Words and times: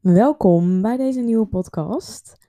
Welkom 0.00 0.82
bij 0.82 0.96
deze 0.96 1.20
nieuwe 1.20 1.46
podcast. 1.46 2.48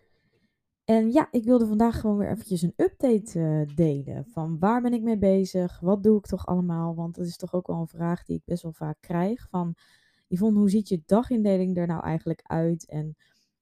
En 0.83 1.11
ja, 1.11 1.27
ik 1.31 1.43
wilde 1.43 1.67
vandaag 1.67 1.99
gewoon 1.99 2.17
weer 2.17 2.29
eventjes 2.29 2.61
een 2.61 2.73
update 2.75 3.39
uh, 3.39 3.75
delen. 3.75 4.25
Van 4.25 4.59
waar 4.59 4.81
ben 4.81 4.93
ik 4.93 5.01
mee 5.01 5.17
bezig? 5.17 5.79
Wat 5.79 6.03
doe 6.03 6.17
ik 6.17 6.25
toch 6.25 6.45
allemaal? 6.45 6.95
Want 6.95 7.15
dat 7.15 7.25
is 7.25 7.37
toch 7.37 7.53
ook 7.53 7.67
wel 7.67 7.79
een 7.79 7.87
vraag 7.87 8.23
die 8.23 8.35
ik 8.35 8.41
best 8.45 8.63
wel 8.63 8.73
vaak 8.73 8.97
krijg. 8.99 9.47
Van 9.49 9.75
Yvonne, 10.27 10.59
hoe 10.59 10.69
ziet 10.69 10.87
je 10.89 11.01
dagindeling 11.05 11.77
er 11.77 11.87
nou 11.87 12.03
eigenlijk 12.03 12.41
uit? 12.43 12.85
En 12.85 13.15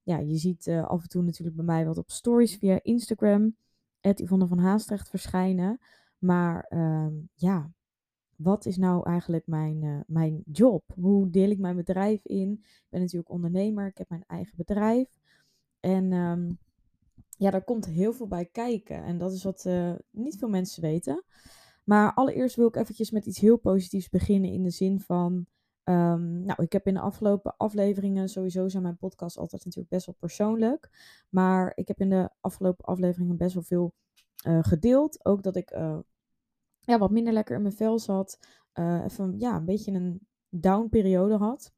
ja, 0.03 0.17
je 0.17 0.37
ziet 0.37 0.67
uh, 0.67 0.87
af 0.87 1.01
en 1.01 1.09
toe 1.09 1.23
natuurlijk 1.23 1.55
bij 1.55 1.65
mij 1.65 1.85
wat 1.85 1.97
op 1.97 2.11
stories 2.11 2.55
via 2.55 2.79
Instagram. 2.81 3.55
Het 3.99 4.19
Yvonne 4.19 4.47
van 4.47 4.59
Haastrecht 4.59 5.09
verschijnen. 5.09 5.79
Maar 6.17 6.65
uh, 6.69 7.07
ja, 7.33 7.71
wat 8.41 8.65
is 8.65 8.77
nou 8.77 9.05
eigenlijk 9.05 9.47
mijn, 9.47 9.83
uh, 9.83 9.99
mijn 10.07 10.43
job? 10.51 10.83
Hoe 10.95 11.29
deel 11.29 11.49
ik 11.49 11.59
mijn 11.59 11.75
bedrijf 11.75 12.25
in? 12.25 12.51
Ik 12.51 12.87
ben 12.89 12.99
natuurlijk 12.99 13.29
ondernemer, 13.29 13.87
ik 13.87 13.97
heb 13.97 14.09
mijn 14.09 14.23
eigen 14.27 14.53
bedrijf. 14.57 15.19
En 15.79 16.11
um, 16.11 16.57
ja, 17.37 17.51
daar 17.51 17.63
komt 17.63 17.85
heel 17.85 18.13
veel 18.13 18.27
bij 18.27 18.45
kijken. 18.45 19.03
En 19.03 19.17
dat 19.17 19.33
is 19.33 19.43
wat 19.43 19.65
uh, 19.67 19.93
niet 20.11 20.37
veel 20.37 20.49
mensen 20.49 20.81
weten. 20.81 21.23
Maar 21.83 22.13
allereerst 22.13 22.55
wil 22.55 22.67
ik 22.67 22.75
eventjes 22.75 23.11
met 23.11 23.25
iets 23.25 23.39
heel 23.39 23.57
positiefs 23.57 24.09
beginnen 24.09 24.51
in 24.51 24.63
de 24.63 24.69
zin 24.69 24.99
van... 24.99 25.45
Um, 25.83 26.45
nou, 26.45 26.63
ik 26.63 26.71
heb 26.71 26.87
in 26.87 26.93
de 26.93 26.99
afgelopen 26.99 27.57
afleveringen, 27.57 28.29
sowieso 28.29 28.67
zijn 28.67 28.83
mijn 28.83 28.97
podcasts 28.97 29.37
altijd 29.37 29.65
natuurlijk 29.65 29.93
best 29.93 30.05
wel 30.05 30.15
persoonlijk. 30.19 30.89
Maar 31.29 31.71
ik 31.75 31.87
heb 31.87 31.99
in 31.99 32.09
de 32.09 32.29
afgelopen 32.39 32.85
afleveringen 32.85 33.37
best 33.37 33.53
wel 33.53 33.63
veel 33.63 33.93
uh, 34.47 34.59
gedeeld. 34.61 35.25
Ook 35.25 35.43
dat 35.43 35.55
ik 35.55 35.71
ja, 36.89 36.97
wat 36.97 37.11
minder 37.11 37.33
lekker 37.33 37.55
in 37.55 37.61
mijn 37.61 37.73
vel 37.73 37.99
zat. 37.99 38.39
Uh, 38.73 39.03
even 39.03 39.39
ja, 39.39 39.55
een 39.55 39.65
beetje 39.65 39.91
een 39.91 40.27
down 40.49 40.87
periode 40.89 41.37
had. 41.37 41.73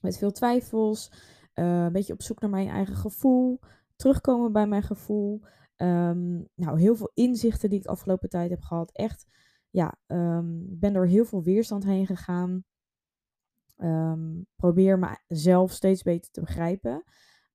Met 0.00 0.18
veel 0.18 0.32
twijfels. 0.32 1.12
Uh, 1.54 1.84
een 1.84 1.92
beetje 1.92 2.12
op 2.12 2.22
zoek 2.22 2.40
naar 2.40 2.50
mijn 2.50 2.68
eigen 2.68 2.96
gevoel. 2.96 3.60
Terugkomen 3.96 4.52
bij 4.52 4.66
mijn 4.66 4.82
gevoel. 4.82 5.40
Um, 5.76 6.48
nou, 6.54 6.80
heel 6.80 6.96
veel 6.96 7.10
inzichten 7.14 7.70
die 7.70 7.78
ik 7.78 7.86
afgelopen 7.86 8.28
tijd 8.28 8.50
heb 8.50 8.62
gehad. 8.62 8.92
Echt, 8.92 9.26
ja, 9.70 9.98
um, 10.06 10.78
ben 10.78 10.92
door 10.92 11.06
heel 11.06 11.24
veel 11.24 11.42
weerstand 11.42 11.84
heen 11.84 12.06
gegaan. 12.06 12.64
Um, 13.78 14.46
probeer 14.56 15.18
mezelf 15.28 15.72
steeds 15.72 16.02
beter 16.02 16.30
te 16.30 16.40
begrijpen. 16.40 17.04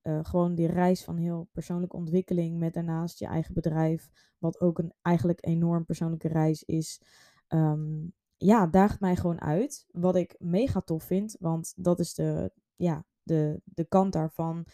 Uh, 0.04 0.20
gewoon 0.22 0.56
die 0.56 0.68
reis 0.68 1.04
van 1.04 1.18
heel 1.18 1.50
persoonlijke 1.52 1.96
ontwikkeling 1.96 2.60
met 2.60 2.74
daarnaast 2.74 3.20
je 3.20 3.26
eigen 3.26 3.54
bedrijf, 3.54 4.10
wat 4.38 4.60
ook 4.60 4.80
een 4.80 4.94
eigenlijk 5.02 5.46
enorm 5.46 5.86
persoonlijke 5.86 6.28
reis 6.28 6.64
is. 6.64 7.02
Um, 7.48 8.14
ja, 8.38 8.68
daagt 8.68 9.00
mij 9.00 9.16
gewoon 9.16 9.42
uit. 9.42 9.86
Wat 9.92 10.16
ik 10.16 10.36
mega 10.40 10.82
tof 10.82 11.04
vind, 11.04 11.36
want 11.40 11.74
dat 11.76 12.00
is 12.00 12.14
de, 12.14 12.52
ja, 12.76 13.06
de, 13.24 13.62
de 13.64 13.86
kant 13.86 14.14
daarvan. 14.14 14.66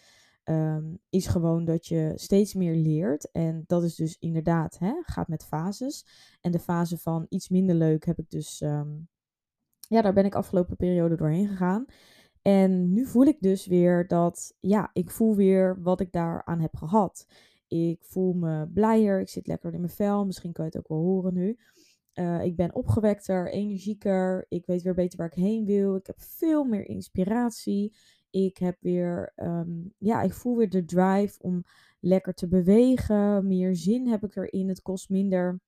Um, 0.44 0.98
is 1.08 1.26
gewoon 1.26 1.64
dat 1.64 1.86
je 1.86 2.12
steeds 2.14 2.54
meer 2.54 2.74
leert. 2.74 3.30
En 3.30 3.64
dat 3.66 3.82
is 3.82 3.94
dus 3.94 4.16
inderdaad, 4.18 4.78
hè, 4.78 4.92
gaat 5.02 5.28
met 5.28 5.44
fases. 5.44 6.06
En 6.40 6.50
de 6.52 6.58
fase 6.58 6.98
van 6.98 7.26
iets 7.28 7.48
minder 7.48 7.74
leuk 7.74 8.04
heb 8.04 8.18
ik 8.18 8.30
dus, 8.30 8.60
um, 8.60 9.08
ja, 9.88 10.02
daar 10.02 10.12
ben 10.12 10.24
ik 10.24 10.34
afgelopen 10.34 10.76
periode 10.76 11.16
doorheen 11.16 11.48
gegaan. 11.48 11.84
En 12.42 12.92
nu 12.92 13.06
voel 13.06 13.24
ik 13.24 13.40
dus 13.40 13.66
weer 13.66 14.06
dat, 14.06 14.54
ja, 14.60 14.90
ik 14.92 15.10
voel 15.10 15.34
weer 15.34 15.82
wat 15.82 16.00
ik 16.00 16.12
daaraan 16.12 16.60
heb 16.60 16.76
gehad. 16.76 17.26
Ik 17.66 18.04
voel 18.04 18.32
me 18.32 18.68
blijer, 18.68 19.20
ik 19.20 19.28
zit 19.28 19.46
lekker 19.46 19.72
in 19.72 19.80
mijn 19.80 19.92
vel, 19.92 20.26
misschien 20.26 20.52
kan 20.52 20.64
je 20.64 20.70
het 20.70 20.80
ook 20.80 20.88
wel 20.88 21.06
horen 21.06 21.34
nu. 21.34 21.58
Uh, 22.14 22.44
ik 22.44 22.56
ben 22.56 22.74
opgewekter, 22.74 23.50
energieker, 23.50 24.46
ik 24.48 24.66
weet 24.66 24.82
weer 24.82 24.94
beter 24.94 25.18
waar 25.18 25.26
ik 25.26 25.42
heen 25.42 25.64
wil. 25.64 25.96
Ik 25.96 26.06
heb 26.06 26.20
veel 26.20 26.64
meer 26.64 26.84
inspiratie. 26.84 27.96
Ik 28.30 28.58
heb 28.58 28.76
weer, 28.80 29.32
um, 29.36 29.94
ja, 29.98 30.22
ik 30.22 30.32
voel 30.32 30.56
weer 30.56 30.70
de 30.70 30.84
drive 30.84 31.42
om 31.42 31.62
lekker 32.00 32.34
te 32.34 32.48
bewegen. 32.48 33.46
Meer 33.46 33.76
zin 33.76 34.06
heb 34.06 34.24
ik 34.24 34.36
erin. 34.36 34.68
Het 34.68 34.82
kost 34.82 35.08
minder, 35.08 35.60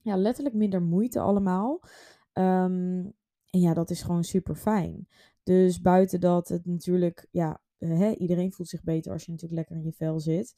ja, 0.00 0.16
letterlijk 0.16 0.54
minder 0.54 0.82
moeite 0.82 1.20
allemaal. 1.20 1.80
Um, 2.32 3.14
en 3.50 3.60
ja, 3.60 3.74
dat 3.74 3.90
is 3.90 4.02
gewoon 4.02 4.24
super 4.24 4.54
fijn. 4.54 5.08
Dus 5.44 5.80
buiten 5.80 6.20
dat 6.20 6.48
het 6.48 6.66
natuurlijk, 6.66 7.26
ja, 7.30 7.60
hè, 7.78 8.10
iedereen 8.10 8.52
voelt 8.52 8.68
zich 8.68 8.82
beter 8.82 9.12
als 9.12 9.24
je 9.24 9.30
natuurlijk 9.30 9.60
lekker 9.60 9.76
in 9.76 9.84
je 9.84 9.92
vel 9.92 10.20
zit. 10.20 10.54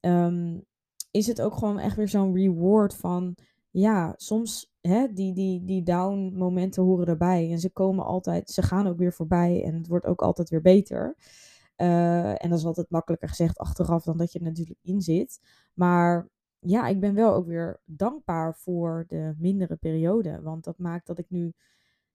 Um, 0.00 0.64
is 1.10 1.26
het 1.26 1.40
ook 1.40 1.54
gewoon 1.54 1.78
echt 1.78 1.96
weer 1.96 2.08
zo'n 2.08 2.34
reward 2.34 2.96
van, 2.96 3.36
ja, 3.70 4.14
soms, 4.16 4.74
hè, 4.80 5.12
die, 5.12 5.34
die, 5.34 5.64
die 5.64 5.82
down 5.82 6.32
momenten 6.36 6.82
horen 6.82 7.06
erbij. 7.06 7.50
En 7.50 7.58
ze 7.58 7.70
komen 7.70 8.04
altijd, 8.04 8.50
ze 8.50 8.62
gaan 8.62 8.86
ook 8.86 8.98
weer 8.98 9.12
voorbij 9.12 9.64
en 9.64 9.74
het 9.74 9.86
wordt 9.86 10.06
ook 10.06 10.22
altijd 10.22 10.48
weer 10.48 10.60
beter. 10.60 11.16
Uh, 11.76 12.44
en 12.44 12.50
dat 12.50 12.58
is 12.58 12.64
altijd 12.64 12.90
makkelijker 12.90 13.28
gezegd 13.28 13.58
achteraf 13.58 14.04
dan 14.04 14.16
dat 14.16 14.32
je 14.32 14.38
er 14.38 14.44
natuurlijk 14.44 14.78
in 14.82 15.00
zit. 15.00 15.40
Maar 15.74 16.28
ja, 16.58 16.86
ik 16.86 17.00
ben 17.00 17.14
wel 17.14 17.34
ook 17.34 17.46
weer 17.46 17.80
dankbaar 17.84 18.56
voor 18.56 19.04
de 19.08 19.34
mindere 19.38 19.76
periode. 19.76 20.40
Want 20.42 20.64
dat 20.64 20.78
maakt 20.78 21.06
dat 21.06 21.18
ik 21.18 21.26
nu 21.28 21.52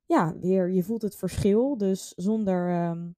ja, 0.10 0.36
weer, 0.40 0.70
je 0.70 0.84
voelt 0.84 1.02
het 1.02 1.16
verschil. 1.16 1.78
Dus 1.78 2.14
zonder 2.16 2.90
um, 2.90 3.16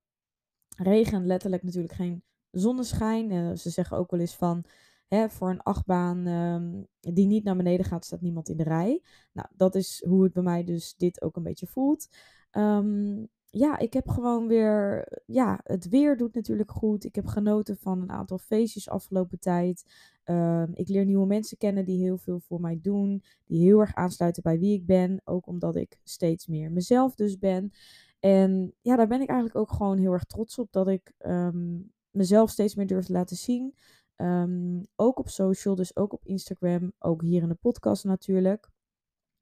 regen, 0.77 1.25
letterlijk 1.25 1.63
natuurlijk 1.63 1.93
geen 1.93 2.23
zonneschijn. 2.51 3.31
Uh, 3.31 3.55
ze 3.55 3.69
zeggen 3.69 3.97
ook 3.97 4.11
wel 4.11 4.19
eens 4.19 4.35
van, 4.35 4.63
hè, 5.07 5.29
voor 5.29 5.49
een 5.49 5.61
achtbaan 5.61 6.27
um, 6.27 6.87
die 6.99 7.27
niet 7.27 7.43
naar 7.43 7.55
beneden 7.55 7.85
gaat, 7.85 8.05
staat 8.05 8.21
niemand 8.21 8.49
in 8.49 8.57
de 8.57 8.63
rij. 8.63 9.01
Nou, 9.31 9.47
dat 9.55 9.75
is 9.75 10.03
hoe 10.07 10.23
het 10.23 10.33
bij 10.33 10.43
mij 10.43 10.63
dus 10.63 10.95
dit 10.95 11.21
ook 11.21 11.35
een 11.35 11.43
beetje 11.43 11.67
voelt. 11.67 12.07
Um, 12.51 13.29
ja, 13.45 13.77
ik 13.77 13.93
heb 13.93 14.09
gewoon 14.09 14.47
weer, 14.47 15.07
ja, 15.25 15.59
het 15.63 15.89
weer 15.89 16.17
doet 16.17 16.33
natuurlijk 16.33 16.71
goed. 16.71 17.03
Ik 17.03 17.15
heb 17.15 17.25
genoten 17.25 17.77
van 17.77 18.01
een 18.01 18.11
aantal 18.11 18.37
feestjes 18.37 18.89
afgelopen 18.89 19.39
tijd. 19.39 19.83
Um, 20.31 20.71
ik 20.73 20.87
leer 20.87 21.05
nieuwe 21.05 21.25
mensen 21.25 21.57
kennen 21.57 21.85
die 21.85 22.01
heel 22.01 22.17
veel 22.17 22.39
voor 22.39 22.61
mij 22.61 22.79
doen, 22.81 23.23
die 23.45 23.63
heel 23.63 23.79
erg 23.79 23.95
aansluiten 23.95 24.43
bij 24.43 24.59
wie 24.59 24.73
ik 24.73 24.85
ben, 24.85 25.21
ook 25.23 25.47
omdat 25.47 25.75
ik 25.75 25.99
steeds 26.03 26.47
meer 26.47 26.71
mezelf 26.71 27.15
dus 27.15 27.37
ben. 27.37 27.71
En 28.19 28.73
ja, 28.81 28.95
daar 28.95 29.07
ben 29.07 29.21
ik 29.21 29.29
eigenlijk 29.29 29.59
ook 29.59 29.71
gewoon 29.71 29.97
heel 29.97 30.11
erg 30.11 30.23
trots 30.23 30.57
op 30.57 30.71
dat 30.71 30.87
ik 30.87 31.13
um, 31.25 31.91
mezelf 32.09 32.49
steeds 32.49 32.75
meer 32.75 32.87
durf 32.87 33.05
te 33.05 33.11
laten 33.11 33.35
zien. 33.35 33.75
Um, 34.15 34.87
ook 34.95 35.19
op 35.19 35.29
social, 35.29 35.75
dus 35.75 35.95
ook 35.95 36.13
op 36.13 36.25
Instagram, 36.25 36.91
ook 36.99 37.21
hier 37.21 37.41
in 37.41 37.49
de 37.49 37.55
podcast 37.55 38.03
natuurlijk. 38.03 38.69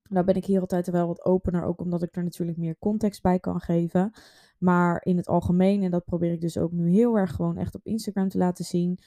Nou 0.09 0.25
ben 0.25 0.35
ik 0.35 0.45
hier 0.45 0.59
altijd 0.59 0.89
wel 0.89 1.07
wat 1.07 1.25
opener, 1.25 1.63
ook 1.63 1.81
omdat 1.81 2.03
ik 2.03 2.15
er 2.15 2.23
natuurlijk 2.23 2.57
meer 2.57 2.75
context 2.79 3.21
bij 3.21 3.39
kan 3.39 3.59
geven. 3.59 4.11
Maar 4.57 5.01
in 5.03 5.17
het 5.17 5.27
algemeen, 5.27 5.83
en 5.83 5.91
dat 5.91 6.05
probeer 6.05 6.31
ik 6.31 6.41
dus 6.41 6.57
ook 6.57 6.71
nu 6.71 6.89
heel 6.89 7.17
erg 7.17 7.31
gewoon 7.31 7.57
echt 7.57 7.75
op 7.75 7.85
Instagram 7.85 8.29
te 8.29 8.37
laten 8.37 8.65
zien. 8.65 8.99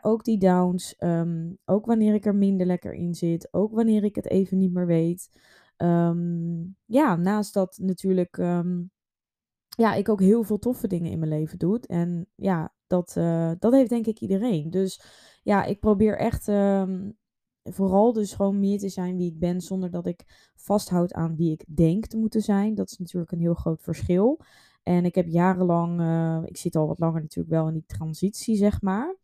Ook 0.00 0.24
die 0.24 0.38
downs, 0.38 0.94
um, 0.98 1.58
ook 1.64 1.86
wanneer 1.86 2.14
ik 2.14 2.26
er 2.26 2.34
minder 2.34 2.66
lekker 2.66 2.92
in 2.92 3.14
zit, 3.14 3.48
ook 3.52 3.72
wanneer 3.72 4.04
ik 4.04 4.14
het 4.14 4.26
even 4.28 4.58
niet 4.58 4.72
meer 4.72 4.86
weet. 4.86 5.30
Um, 5.76 6.76
ja, 6.84 7.16
naast 7.16 7.54
dat 7.54 7.78
natuurlijk, 7.80 8.36
um, 8.36 8.90
ja, 9.68 9.94
ik 9.94 10.08
ook 10.08 10.20
heel 10.20 10.42
veel 10.42 10.58
toffe 10.58 10.86
dingen 10.86 11.10
in 11.10 11.18
mijn 11.18 11.30
leven 11.30 11.58
doe. 11.58 11.80
En 11.80 12.26
ja, 12.34 12.74
dat, 12.86 13.14
uh, 13.18 13.52
dat 13.58 13.72
heeft 13.72 13.90
denk 13.90 14.06
ik 14.06 14.20
iedereen. 14.20 14.70
Dus 14.70 15.02
ja, 15.42 15.64
ik 15.64 15.80
probeer 15.80 16.18
echt 16.18 16.44
vooral 17.62 18.12
dus 18.12 18.34
gewoon 18.34 18.60
meer 18.60 18.78
te 18.78 18.88
zijn 18.88 19.16
wie 19.16 19.32
ik 19.32 19.38
ben, 19.38 19.60
zonder 19.60 19.90
dat 19.90 20.06
ik 20.06 20.50
vasthoud 20.56 21.12
aan 21.12 21.36
wie 21.36 21.52
ik 21.52 21.64
denk 21.76 22.06
te 22.06 22.16
moeten 22.16 22.42
zijn. 22.42 22.74
Dat 22.74 22.90
is 22.90 22.98
natuurlijk 22.98 23.32
een 23.32 23.40
heel 23.40 23.54
groot 23.54 23.82
verschil. 23.82 24.40
En 24.82 25.04
ik 25.04 25.14
heb 25.14 25.26
jarenlang, 25.26 26.00
uh, 26.00 26.42
ik 26.44 26.56
zit 26.56 26.76
al 26.76 26.86
wat 26.86 26.98
langer 26.98 27.20
natuurlijk 27.20 27.54
wel 27.54 27.66
in 27.68 27.74
die 27.74 27.86
transitie, 27.86 28.56
zeg 28.56 28.82
maar. 28.82 29.16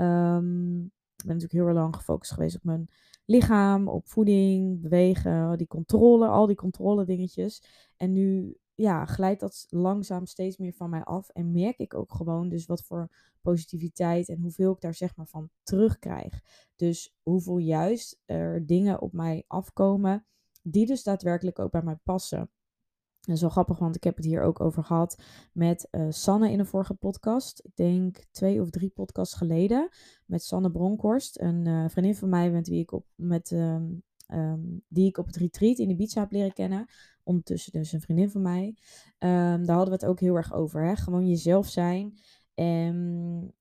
Um, 0.00 0.84
ik 1.16 1.26
ben 1.26 1.36
natuurlijk 1.36 1.52
heel 1.52 1.72
lang 1.72 1.96
gefocust 1.96 2.32
geweest 2.32 2.56
op 2.56 2.64
mijn 2.64 2.88
lichaam, 3.24 3.88
op 3.88 4.08
voeding, 4.08 4.80
bewegen, 4.80 5.58
die 5.58 5.66
controle, 5.66 6.26
al 6.26 6.46
die 6.46 6.56
controle 6.56 7.04
dingetjes. 7.04 7.62
En 7.96 8.12
nu 8.12 8.56
ja, 8.74 9.04
glijdt 9.04 9.40
dat 9.40 9.66
langzaam 9.68 10.26
steeds 10.26 10.56
meer 10.56 10.72
van 10.72 10.90
mij 10.90 11.04
af. 11.04 11.28
En 11.28 11.52
merk 11.52 11.78
ik 11.78 11.94
ook 11.94 12.14
gewoon 12.14 12.48
dus 12.48 12.66
wat 12.66 12.82
voor 12.82 13.08
positiviteit 13.40 14.28
en 14.28 14.40
hoeveel 14.40 14.72
ik 14.72 14.80
daar 14.80 14.94
zeg 14.94 15.16
maar 15.16 15.26
van 15.26 15.50
terugkrijg. 15.62 16.40
Dus 16.76 17.14
hoeveel 17.22 17.58
juist 17.58 18.20
er 18.24 18.66
dingen 18.66 19.00
op 19.00 19.12
mij 19.12 19.44
afkomen 19.46 20.26
die 20.62 20.86
dus 20.86 21.02
daadwerkelijk 21.02 21.58
ook 21.58 21.70
bij 21.70 21.82
mij 21.82 21.96
passen. 22.02 22.50
Dat 23.20 23.34
is 23.34 23.40
wel 23.40 23.50
grappig, 23.50 23.78
want 23.78 23.96
ik 23.96 24.04
heb 24.04 24.16
het 24.16 24.24
hier 24.24 24.42
ook 24.42 24.60
over 24.60 24.84
gehad 24.84 25.22
met 25.52 25.88
uh, 25.90 26.06
Sanne 26.08 26.50
in 26.50 26.58
een 26.58 26.66
vorige 26.66 26.94
podcast. 26.94 27.60
Ik 27.64 27.76
denk 27.76 28.24
twee 28.30 28.60
of 28.60 28.70
drie 28.70 28.90
podcasts 28.90 29.34
geleden. 29.34 29.88
Met 30.26 30.42
Sanne 30.42 30.70
Bronkhorst, 30.70 31.40
een 31.40 31.66
uh, 31.66 31.88
vriendin 31.88 32.14
van 32.14 32.28
mij 32.28 32.50
met 32.50 32.68
wie 32.68 32.80
ik 32.80 32.92
op, 32.92 33.06
met, 33.14 33.50
um, 33.50 34.02
um, 34.28 34.82
die 34.88 35.06
ik 35.06 35.18
op 35.18 35.26
het 35.26 35.36
retreat 35.36 35.78
in 35.78 35.90
Ibiza 35.90 36.20
heb 36.20 36.32
leren 36.32 36.52
kennen. 36.52 36.86
Ondertussen 37.22 37.72
dus 37.72 37.92
een 37.92 38.00
vriendin 38.00 38.30
van 38.30 38.42
mij. 38.42 38.66
Um, 39.18 39.64
daar 39.64 39.76
hadden 39.76 39.94
we 39.94 40.00
het 40.00 40.06
ook 40.06 40.20
heel 40.20 40.36
erg 40.36 40.52
over. 40.52 40.84
Hè? 40.84 40.96
Gewoon 40.96 41.28
jezelf 41.28 41.68
zijn. 41.68 42.18
En 42.54 43.54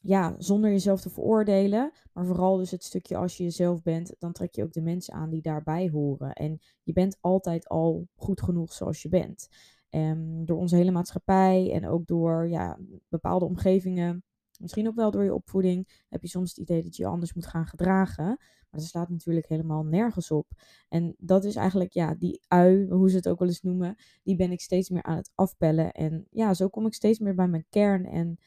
ja, 0.00 0.34
zonder 0.38 0.70
jezelf 0.70 1.00
te 1.00 1.10
veroordelen. 1.10 1.92
Maar 2.12 2.26
vooral 2.26 2.56
dus 2.56 2.70
het 2.70 2.84
stukje 2.84 3.16
als 3.16 3.36
je 3.36 3.42
jezelf 3.42 3.82
bent, 3.82 4.14
dan 4.18 4.32
trek 4.32 4.54
je 4.54 4.62
ook 4.62 4.72
de 4.72 4.82
mensen 4.82 5.14
aan 5.14 5.30
die 5.30 5.42
daarbij 5.42 5.88
horen. 5.88 6.32
En 6.32 6.58
je 6.82 6.92
bent 6.92 7.18
altijd 7.20 7.68
al 7.68 8.08
goed 8.14 8.42
genoeg 8.42 8.72
zoals 8.72 9.02
je 9.02 9.08
bent. 9.08 9.48
En 9.88 10.44
door 10.44 10.58
onze 10.58 10.76
hele 10.76 10.90
maatschappij 10.90 11.72
en 11.72 11.88
ook 11.88 12.06
door 12.06 12.48
ja, 12.48 12.78
bepaalde 13.08 13.44
omgevingen, 13.44 14.24
misschien 14.58 14.88
ook 14.88 14.94
wel 14.94 15.10
door 15.10 15.24
je 15.24 15.34
opvoeding, 15.34 16.04
heb 16.08 16.22
je 16.22 16.28
soms 16.28 16.48
het 16.48 16.58
idee 16.58 16.82
dat 16.82 16.96
je 16.96 17.02
je 17.02 17.08
anders 17.08 17.34
moet 17.34 17.46
gaan 17.46 17.66
gedragen. 17.66 18.24
Maar 18.70 18.80
dat 18.80 18.88
slaat 18.88 19.08
natuurlijk 19.08 19.48
helemaal 19.48 19.84
nergens 19.84 20.30
op. 20.30 20.46
En 20.88 21.14
dat 21.18 21.44
is 21.44 21.56
eigenlijk, 21.56 21.92
ja, 21.92 22.14
die 22.14 22.40
ui, 22.48 22.88
hoe 22.88 23.10
ze 23.10 23.16
het 23.16 23.28
ook 23.28 23.38
wel 23.38 23.48
eens 23.48 23.62
noemen, 23.62 23.96
die 24.22 24.36
ben 24.36 24.52
ik 24.52 24.60
steeds 24.60 24.90
meer 24.90 25.02
aan 25.02 25.16
het 25.16 25.30
afpellen. 25.34 25.92
En 25.92 26.26
ja, 26.30 26.54
zo 26.54 26.68
kom 26.68 26.86
ik 26.86 26.94
steeds 26.94 27.18
meer 27.18 27.34
bij 27.34 27.48
mijn 27.48 27.66
kern. 27.68 28.04
En 28.04 28.38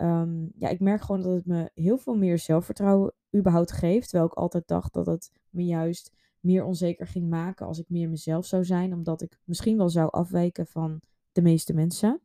Ehm, 0.00 0.46
ja, 0.56 0.68
ik 0.68 0.80
merk 0.80 1.02
gewoon 1.02 1.22
dat 1.22 1.32
het 1.32 1.46
me 1.46 1.70
heel 1.74 1.98
veel 1.98 2.16
meer 2.16 2.38
zelfvertrouwen 2.38 3.12
überhaupt 3.36 3.72
geeft. 3.72 4.08
Terwijl 4.08 4.30
ik 4.30 4.36
altijd 4.36 4.68
dacht 4.68 4.92
dat 4.92 5.06
het 5.06 5.32
me 5.50 5.64
juist 5.64 6.12
meer 6.40 6.64
onzeker 6.64 7.06
ging 7.06 7.28
maken 7.28 7.66
als 7.66 7.78
ik 7.78 7.88
meer 7.88 8.08
mezelf 8.08 8.46
zou 8.46 8.64
zijn. 8.64 8.92
Omdat 8.92 9.22
ik 9.22 9.38
misschien 9.44 9.76
wel 9.76 9.88
zou 9.88 10.10
afwijken 10.10 10.66
van 10.66 11.00
de 11.32 11.42
meeste 11.42 11.74
mensen. 11.74 12.20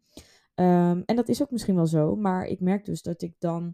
Ehm, 0.54 1.02
en 1.06 1.16
dat 1.16 1.30
is 1.30 1.42
ook 1.42 1.52
misschien 1.52 1.76
wel 1.76 1.88
zo. 1.88 2.16
Maar 2.16 2.46
ik 2.46 2.60
merk 2.60 2.86
dus 2.86 3.02
dat 3.02 3.22
ik 3.22 3.36
dan 3.40 3.74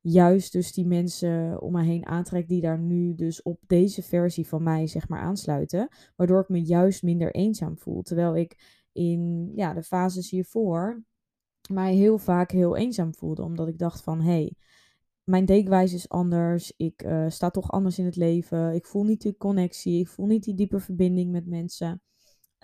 juist 0.00 0.52
dus 0.52 0.72
die 0.72 0.86
mensen 0.86 1.60
om 1.60 1.72
me 1.72 1.82
heen 1.82 2.06
aantrek 2.06 2.48
die 2.48 2.60
daar 2.60 2.78
nu 2.78 3.14
dus 3.14 3.42
op 3.42 3.60
deze 3.66 4.02
versie 4.02 4.48
van 4.48 4.62
mij 4.62 4.86
zeg 4.86 5.08
maar 5.08 5.20
aansluiten. 5.20 5.88
Waardoor 6.16 6.40
ik 6.40 6.48
me 6.48 6.62
juist 6.62 7.02
minder 7.02 7.34
eenzaam 7.34 7.78
voel. 7.78 8.02
Terwijl 8.02 8.36
ik 8.36 8.82
in 8.92 9.52
ja, 9.54 9.74
de 9.74 9.82
fases 9.82 10.30
hiervoor 10.30 11.04
mij 11.70 11.94
heel 11.94 12.18
vaak 12.18 12.50
heel 12.50 12.76
eenzaam 12.76 13.14
voelde. 13.14 13.42
Omdat 13.42 13.68
ik 13.68 13.78
dacht 13.78 14.02
van, 14.02 14.20
hé, 14.20 14.30
hey, 14.30 14.54
mijn 15.24 15.44
denkwijze 15.44 15.94
is 15.94 16.08
anders. 16.08 16.72
Ik 16.76 17.02
uh, 17.02 17.24
sta 17.28 17.50
toch 17.50 17.70
anders 17.70 17.98
in 17.98 18.04
het 18.04 18.16
leven. 18.16 18.74
Ik 18.74 18.86
voel 18.86 19.04
niet 19.04 19.20
die 19.20 19.36
connectie. 19.36 20.00
Ik 20.00 20.08
voel 20.08 20.26
niet 20.26 20.44
die 20.44 20.54
diepe 20.54 20.80
verbinding 20.80 21.30
met 21.30 21.46
mensen. 21.46 22.02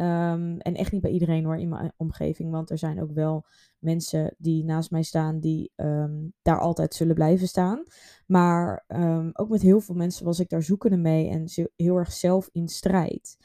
Um, 0.00 0.58
en 0.58 0.74
echt 0.74 0.92
niet 0.92 1.00
bij 1.00 1.10
iedereen 1.10 1.44
hoor, 1.44 1.56
in 1.56 1.68
mijn 1.68 1.92
omgeving. 1.96 2.50
Want 2.50 2.70
er 2.70 2.78
zijn 2.78 3.02
ook 3.02 3.12
wel 3.12 3.46
mensen 3.78 4.34
die 4.38 4.64
naast 4.64 4.90
mij 4.90 5.02
staan, 5.02 5.40
die 5.40 5.72
um, 5.76 6.32
daar 6.42 6.60
altijd 6.60 6.94
zullen 6.94 7.14
blijven 7.14 7.48
staan. 7.48 7.82
Maar 8.26 8.84
um, 8.88 9.30
ook 9.32 9.48
met 9.48 9.62
heel 9.62 9.80
veel 9.80 9.94
mensen 9.94 10.24
was 10.24 10.40
ik 10.40 10.48
daar 10.48 10.62
zoekende 10.62 10.96
mee 10.96 11.28
en 11.28 11.44
heel 11.76 11.96
erg 11.96 12.12
zelf 12.12 12.48
in 12.52 12.68
strijd. 12.68 13.36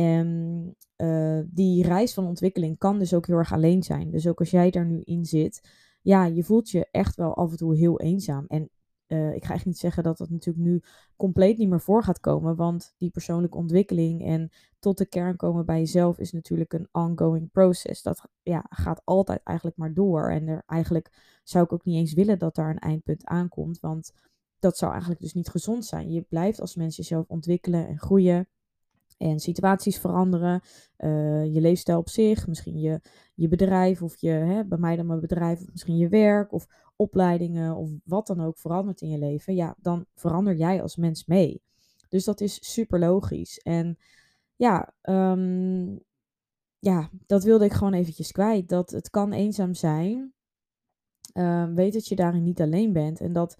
En 0.00 0.76
uh, 0.96 1.40
die 1.46 1.82
reis 1.82 2.14
van 2.14 2.26
ontwikkeling 2.26 2.78
kan 2.78 2.98
dus 2.98 3.14
ook 3.14 3.26
heel 3.26 3.36
erg 3.36 3.52
alleen 3.52 3.82
zijn. 3.82 4.10
Dus 4.10 4.26
ook 4.26 4.38
als 4.38 4.50
jij 4.50 4.70
daar 4.70 4.86
nu 4.86 5.00
in 5.00 5.24
zit, 5.24 5.68
ja, 6.02 6.24
je 6.24 6.44
voelt 6.44 6.70
je 6.70 6.88
echt 6.90 7.16
wel 7.16 7.34
af 7.34 7.50
en 7.50 7.56
toe 7.56 7.76
heel 7.76 8.00
eenzaam. 8.00 8.44
En 8.48 8.70
uh, 9.06 9.34
ik 9.34 9.44
ga 9.44 9.54
echt 9.54 9.64
niet 9.64 9.78
zeggen 9.78 10.02
dat 10.02 10.18
dat 10.18 10.30
natuurlijk 10.30 10.66
nu 10.66 10.82
compleet 11.16 11.58
niet 11.58 11.68
meer 11.68 11.80
voor 11.80 12.02
gaat 12.02 12.20
komen. 12.20 12.56
Want 12.56 12.94
die 12.98 13.10
persoonlijke 13.10 13.56
ontwikkeling 13.56 14.24
en 14.24 14.50
tot 14.78 14.98
de 14.98 15.06
kern 15.06 15.36
komen 15.36 15.66
bij 15.66 15.78
jezelf 15.78 16.18
is 16.18 16.32
natuurlijk 16.32 16.72
een 16.72 16.88
ongoing 16.92 17.50
process. 17.50 18.02
Dat 18.02 18.28
ja, 18.42 18.66
gaat 18.68 19.02
altijd 19.04 19.40
eigenlijk 19.42 19.76
maar 19.76 19.94
door. 19.94 20.30
En 20.30 20.48
er, 20.48 20.62
eigenlijk 20.66 21.40
zou 21.42 21.64
ik 21.64 21.72
ook 21.72 21.84
niet 21.84 21.96
eens 21.96 22.12
willen 22.12 22.38
dat 22.38 22.54
daar 22.54 22.70
een 22.70 22.78
eindpunt 22.78 23.24
aankomt. 23.24 23.80
Want 23.80 24.12
dat 24.58 24.76
zou 24.76 24.90
eigenlijk 24.90 25.20
dus 25.20 25.34
niet 25.34 25.48
gezond 25.48 25.86
zijn. 25.86 26.12
Je 26.12 26.22
blijft 26.22 26.60
als 26.60 26.74
mens 26.74 26.96
jezelf 26.96 27.28
ontwikkelen 27.28 27.88
en 27.88 27.98
groeien 27.98 28.48
en 29.20 29.40
situaties 29.40 29.98
veranderen. 29.98 30.60
Uh, 30.98 31.44
je 31.54 31.60
leefstijl 31.60 31.98
op 31.98 32.08
zich, 32.08 32.46
misschien 32.46 32.78
je, 32.78 33.00
je 33.34 33.48
bedrijf 33.48 34.02
of 34.02 34.16
je, 34.16 34.30
hè, 34.30 34.64
bij 34.64 34.78
mij 34.78 34.96
dan 34.96 35.06
mijn 35.06 35.20
bedrijf, 35.20 35.60
of 35.60 35.70
misschien 35.70 35.96
je 35.96 36.08
werk 36.08 36.52
of 36.52 36.66
opleidingen 36.96 37.76
of 37.76 37.90
wat 38.04 38.26
dan 38.26 38.40
ook 38.40 38.58
verandert 38.58 39.00
in 39.00 39.08
je 39.08 39.18
leven. 39.18 39.54
Ja, 39.54 39.76
dan 39.78 40.06
verander 40.14 40.54
jij 40.54 40.82
als 40.82 40.96
mens 40.96 41.26
mee. 41.26 41.62
Dus 42.08 42.24
dat 42.24 42.40
is 42.40 42.72
super 42.72 42.98
logisch. 42.98 43.58
En 43.58 43.98
ja, 44.56 44.94
um, 45.02 46.00
ja, 46.78 47.10
dat 47.26 47.44
wilde 47.44 47.64
ik 47.64 47.72
gewoon 47.72 47.94
eventjes 47.94 48.32
kwijt. 48.32 48.68
Dat 48.68 48.90
het 48.90 49.10
kan 49.10 49.32
eenzaam 49.32 49.74
zijn. 49.74 50.32
Uh, 51.34 51.72
weet 51.74 51.92
dat 51.92 52.06
je 52.06 52.16
daarin 52.16 52.42
niet 52.42 52.60
alleen 52.60 52.92
bent. 52.92 53.20
En 53.20 53.32
dat 53.32 53.56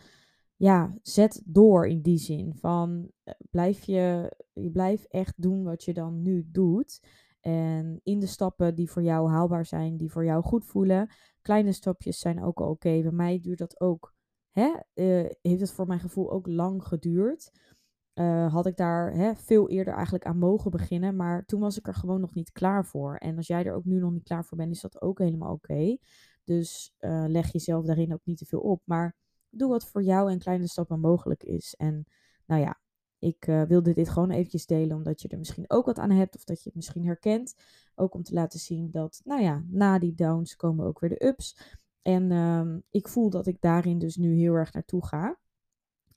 ja, 0.61 0.95
zet 1.03 1.43
door 1.45 1.87
in 1.87 2.03
die 2.03 2.19
zin. 2.19 2.55
Van 2.55 3.11
eh, 3.23 3.35
blijf 3.51 3.83
je, 3.83 4.37
je 4.53 4.71
blijft 4.71 5.09
echt 5.09 5.43
doen 5.43 5.63
wat 5.63 5.85
je 5.85 5.95
dan 5.95 6.23
nu 6.23 6.49
doet. 6.51 7.01
En 7.41 8.01
in 8.03 8.19
de 8.19 8.27
stappen 8.27 8.75
die 8.75 8.91
voor 8.91 9.03
jou 9.03 9.31
haalbaar 9.31 9.67
zijn, 9.67 9.97
die 9.97 10.11
voor 10.11 10.25
jou 10.25 10.43
goed 10.43 10.65
voelen. 10.65 11.11
Kleine 11.43 11.73
stapjes 11.73 12.19
zijn 12.19 12.43
ook 12.43 12.61
oké. 12.61 13.03
Bij 13.03 13.11
mij 13.11 13.41
duurt 13.41 13.59
dat 13.59 13.81
ook. 13.81 14.15
Hè? 14.51 14.67
Uh, 14.95 15.31
heeft 15.43 15.61
het 15.61 15.73
voor 15.73 15.87
mijn 15.87 16.01
gevoel 16.01 16.33
ook 16.33 16.47
lang 16.47 16.85
geduurd. 16.85 17.51
Uh, 18.15 18.53
had 18.53 18.67
ik 18.67 18.77
daar 18.77 19.13
hè, 19.13 19.35
veel 19.35 19.69
eerder 19.69 19.95
eigenlijk 19.95 20.25
aan 20.25 20.39
mogen 20.39 20.71
beginnen. 20.71 21.17
Maar 21.17 21.45
toen 21.45 21.61
was 21.61 21.79
ik 21.79 21.87
er 21.87 21.95
gewoon 21.95 22.21
nog 22.21 22.35
niet 22.35 22.53
klaar 22.53 22.87
voor. 22.87 23.17
En 23.17 23.37
als 23.37 23.47
jij 23.47 23.65
er 23.65 23.75
ook 23.75 23.85
nu 23.85 23.99
nog 23.99 24.13
niet 24.13 24.25
klaar 24.25 24.45
voor 24.45 24.57
bent, 24.57 24.73
is 24.73 24.81
dat 24.81 25.03
ook 25.03 25.19
helemaal 25.19 25.53
oké. 25.53 25.97
Dus 26.45 26.95
leg 27.27 27.53
jezelf 27.53 27.85
daarin 27.85 28.13
ook 28.13 28.25
niet 28.25 28.39
te 28.39 28.47
veel 28.47 28.61
op. 28.61 28.83
Maar 28.85 29.17
doe 29.51 29.69
wat 29.69 29.87
voor 29.87 30.03
jou 30.03 30.31
in 30.31 30.39
kleine 30.39 30.69
stappen 30.69 31.01
mogelijk 31.01 31.43
is. 31.43 31.75
En 31.75 32.07
nou 32.47 32.61
ja, 32.61 32.81
ik 33.19 33.47
uh, 33.47 33.63
wilde 33.63 33.93
dit 33.93 34.09
gewoon 34.09 34.31
eventjes 34.31 34.67
delen, 34.67 34.97
omdat 34.97 35.23
je 35.23 35.29
er 35.29 35.39
misschien 35.39 35.71
ook 35.71 35.87
wat 35.87 35.99
aan 35.99 36.11
hebt 36.11 36.37
of 36.37 36.45
dat 36.45 36.59
je 36.59 36.65
het 36.65 36.75
misschien 36.75 37.05
herkent. 37.05 37.55
Ook 37.95 38.15
om 38.15 38.23
te 38.23 38.35
laten 38.35 38.59
zien 38.59 38.91
dat, 38.91 39.21
nou 39.25 39.43
ja, 39.43 39.65
na 39.67 39.99
die 39.99 40.15
downs 40.15 40.57
komen 40.57 40.87
ook 40.87 41.01
weer 41.01 41.11
de 41.11 41.27
ups. 41.27 41.79
En 42.03 42.31
uh, 42.31 42.77
ik 42.91 43.09
voel 43.09 43.31
dat 43.31 43.47
ik 43.47 43.61
daarin 43.61 43.99
dus 43.99 44.17
nu 44.17 44.35
heel 44.35 44.55
erg 44.55 44.73
naartoe 44.73 45.07
ga. 45.07 45.39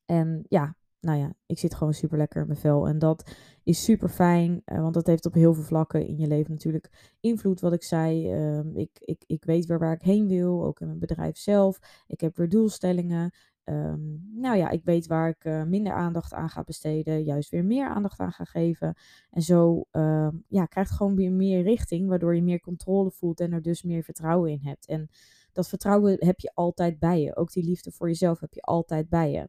En 0.06 0.46
ja, 0.48 0.76
nou 1.04 1.20
ja, 1.20 1.34
ik 1.46 1.60
zit 1.60 1.76
gewoon 1.76 1.94
super 1.94 2.18
lekker 2.18 2.42
in 2.42 2.48
mijn 2.48 2.60
vel. 2.60 2.88
En 2.88 3.00
dat 3.00 3.32
is 3.64 3.84
super 3.84 4.10
fijn, 4.10 4.62
uh, 4.66 4.82
want 4.82 4.94
dat 4.94 5.08
heeft 5.08 5.26
op 5.26 5.34
heel 5.34 5.54
veel 5.54 5.64
vlakken 5.64 6.08
in 6.08 6.18
je 6.18 6.28
leven 6.28 6.52
natuurlijk 6.52 7.16
invloed. 7.20 7.60
Wat 7.60 7.74
ik 7.74 7.84
zei, 7.84 8.34
uh, 8.36 8.76
ik, 8.76 8.90
ik, 9.00 9.24
ik 9.26 9.44
weet 9.44 9.66
weer 9.66 9.80
waar 9.80 9.94
ik 9.94 10.02
heen 10.02 10.28
wil, 10.28 10.66
ook 10.66 10.80
in 10.80 10.88
mijn 10.88 11.00
bedrijf 11.00 11.38
zelf. 11.38 12.04
Ik 12.08 12.22
heb 12.22 12.38
weer 12.38 12.50
doelstellingen. 12.50 13.32
Um, 13.66 14.30
nou 14.36 14.58
ja, 14.58 14.70
ik 14.70 14.84
weet 14.84 15.08
waar 15.08 15.30
ik 15.30 15.46
uh, 15.46 15.64
minder 15.64 15.94
aandacht 15.94 16.34
aan 16.34 16.50
ga 16.50 16.64
besteden, 16.64 17.24
juist 17.24 17.50
weer 17.50 17.66
meer 17.66 17.88
aandacht 17.88 18.20
aan 18.20 18.32
ga 18.32 18.44
geven. 18.44 18.96
En 19.30 19.42
zo 19.42 19.86
uh, 19.92 20.28
ja, 20.48 20.66
krijgt 20.66 20.92
gewoon 20.92 21.16
weer 21.16 21.32
meer 21.32 21.64
richting, 21.64 22.08
waardoor 22.08 22.36
je 22.36 22.44
meer 22.44 22.60
controle 22.60 23.12
voelt 23.12 23.40
en 23.40 23.52
er 23.52 23.62
dus 23.62 23.84
meer 23.84 24.04
vertrouwen 24.04 24.52
in 24.52 24.60
hebt. 24.62 24.88
En 24.88 25.10
dat 25.52 25.68
vertrouwen 25.68 26.26
heb 26.26 26.40
je 26.40 26.52
altijd 26.54 27.00
bij 27.00 27.22
je. 27.22 27.36
Ook 27.36 27.52
die 27.52 27.64
liefde 27.64 27.92
voor 27.92 28.08
jezelf 28.08 28.40
heb 28.40 28.54
je 28.54 28.62
altijd 28.62 29.10
bij 29.10 29.32
je. 29.32 29.48